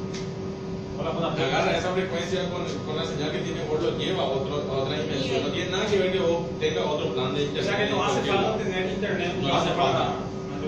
Agarra 1.48 1.76
esa 1.78 1.90
frecuencia 1.92 2.48
con, 2.50 2.64
con 2.86 2.96
la 2.96 3.04
señal 3.04 3.30
que 3.32 3.38
tiene 3.38 3.60
vos, 3.68 3.82
lo 3.82 3.96
lleva 3.98 4.22
a, 4.22 4.26
otro, 4.26 4.56
a 4.70 4.76
otra 4.82 4.98
dimensión. 4.98 5.42
No 5.42 5.48
tiene 5.50 5.70
nada 5.70 5.86
que 5.86 5.98
ver 5.98 6.12
que 6.12 6.18
vos 6.20 6.38
tengas 6.60 6.84
otro 6.86 7.12
plan 7.14 7.34
de 7.34 7.40
O 7.40 7.44
internet. 7.44 7.64
sea 7.70 7.78
que 7.84 7.90
no 7.92 8.04
hace 8.04 8.20
falta 8.22 8.56
tener 8.58 8.90
internet. 8.92 9.32
No 9.40 9.54
hace 9.54 9.70
falta. 9.70 10.08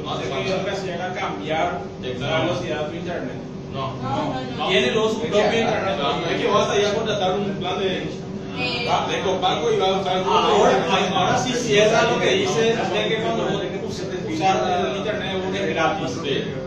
No 0.03 0.11
hace 0.13 0.25
falta. 0.29 0.57
Lo 0.57 0.65
que 0.65 0.71
hacía 0.71 0.95
era 0.95 1.15
cambiar 1.15 1.81
la 2.21 2.41
velocidad 2.41 2.83
de 2.85 2.89
tu 2.91 2.97
internet. 2.97 3.37
No, 3.77 3.93
No. 4.57 4.69
Tiene 4.69 4.91
luego 4.93 5.09
su 5.11 5.17
Es 5.23 5.31
propio 5.31 5.51
que- 5.51 6.49
vas 6.49 6.71
a 6.71 6.79
ir 6.79 6.87
a 6.87 6.95
contratar 6.95 7.33
un 7.35 7.45
plan 7.57 7.79
de, 7.79 8.09
Eh, 8.59 8.89
ah, 8.91 9.07
de 9.11 9.21
copaco 9.21 9.71
y 9.71 9.77
vas 9.77 9.91
a 9.91 10.01
usar 10.01 10.17
Ahora, 10.25 10.87
ahora 11.15 11.39
sí 11.39 11.53
cierra 11.53 12.05
lo 12.11 12.19
que 12.19 12.31
dice 12.37 12.75
de 12.75 13.09
que 13.09 13.17
cuando 13.21 13.45
vos 13.45 13.63
usar 14.33 14.87
el 14.91 14.97
internet 14.97 15.37
es 15.55 15.69
gratis. 15.75 16.13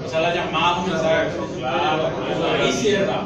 O 0.06 0.10
sea, 0.10 0.20
la 0.22 0.36
llamada, 0.36 0.78
los 0.78 0.88
mensajes. 0.88 1.34
Claro, 1.58 2.10
ahí 2.62 2.72
cierra. 2.74 3.22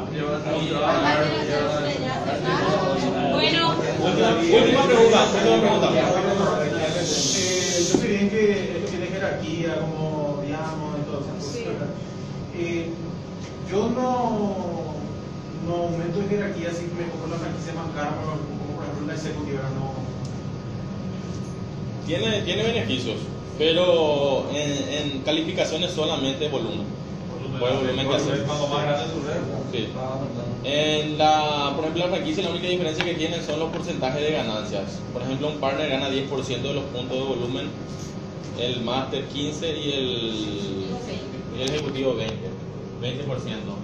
Bueno, 3.32 3.74
Última 4.00 4.82
pregunta, 4.86 5.26
última 5.34 5.60
pregunta. 5.60 5.88
Eh, 7.36 7.86
yo 7.92 7.98
sé 7.98 8.06
bien 8.06 8.30
que 8.30 8.76
esto 8.76 8.88
tiene 8.90 9.06
jerarquía, 9.08 9.76
como 9.80 10.40
digamos, 10.42 10.94
y 12.56 12.86
yo 13.74 13.88
no, 13.88 14.94
no 15.66 15.74
aumento 15.74 16.20
de 16.20 16.28
jerarquía 16.28 16.70
si 16.70 16.82
me 16.94 17.10
compro 17.10 17.28
la 17.30 17.36
franquicia 17.38 17.72
más 17.74 17.90
cara, 17.94 18.14
como, 18.16 18.38
como 18.38 18.76
por 18.76 18.84
ejemplo 18.84 19.06
la 19.06 19.14
ejecutiva, 19.14 19.62
no. 19.74 19.92
Tiene, 22.06 22.42
tiene 22.42 22.62
beneficios, 22.62 23.16
pero 23.58 24.46
en, 24.52 25.12
en 25.14 25.22
calificaciones 25.22 25.90
solamente 25.92 26.48
volumen. 26.48 26.86
Por 27.58 27.70
el 27.70 27.76
volumen 27.78 28.08
que 28.08 28.14
hace. 28.16 28.30
Cuanto 28.42 28.66
más 28.68 28.82
grande 28.84 29.04
tu 29.12 29.20
red, 29.26 29.40
Sí. 29.72 29.88
va 29.96 30.14
aumentando. 30.14 30.54
En 30.64 31.18
la, 31.18 31.72
por 31.74 31.84
ejemplo, 31.84 32.04
la 32.06 32.10
franquicia 32.14 32.44
la 32.44 32.50
única 32.50 32.68
diferencia 32.68 33.04
que 33.04 33.14
tienen 33.14 33.42
son 33.44 33.58
los 33.58 33.70
porcentajes 33.70 34.22
de 34.22 34.30
ganancias. 34.32 35.00
Por 35.12 35.22
ejemplo, 35.22 35.48
un 35.48 35.58
partner 35.58 35.88
gana 35.90 36.10
10% 36.10 36.62
de 36.62 36.74
los 36.74 36.84
puntos 36.84 37.16
de 37.18 37.24
volumen, 37.24 37.66
el 38.60 38.80
master 38.82 39.24
15 39.26 39.68
y 39.78 39.92
el, 39.92 40.34
y 41.58 41.62
el 41.62 41.70
ejecutivo 41.70 42.14
20. 42.14 42.43
20%. 43.04 43.20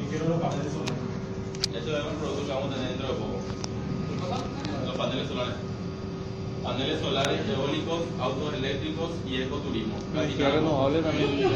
Y 0.00 0.08
quiero 0.08 0.28
los 0.28 0.40
paneles 0.40 0.72
solares. 0.72 0.96
Esto 1.76 1.98
es 1.98 2.04
un 2.06 2.16
producto 2.16 2.46
que 2.46 2.52
vamos 2.52 2.72
a 2.72 2.74
tener 2.74 2.88
dentro 2.88 3.08
de 3.08 3.14
poco. 3.14 3.36
Los 4.86 4.96
paneles 4.96 5.28
solares. 5.28 5.54
Paneles 6.62 7.00
solares, 7.00 7.40
eólicos, 7.48 8.00
autos 8.18 8.54
eléctricos 8.54 9.10
y 9.28 9.42
ecoturismo. 9.42 9.94
renovable 10.14 11.02
también. 11.02 11.50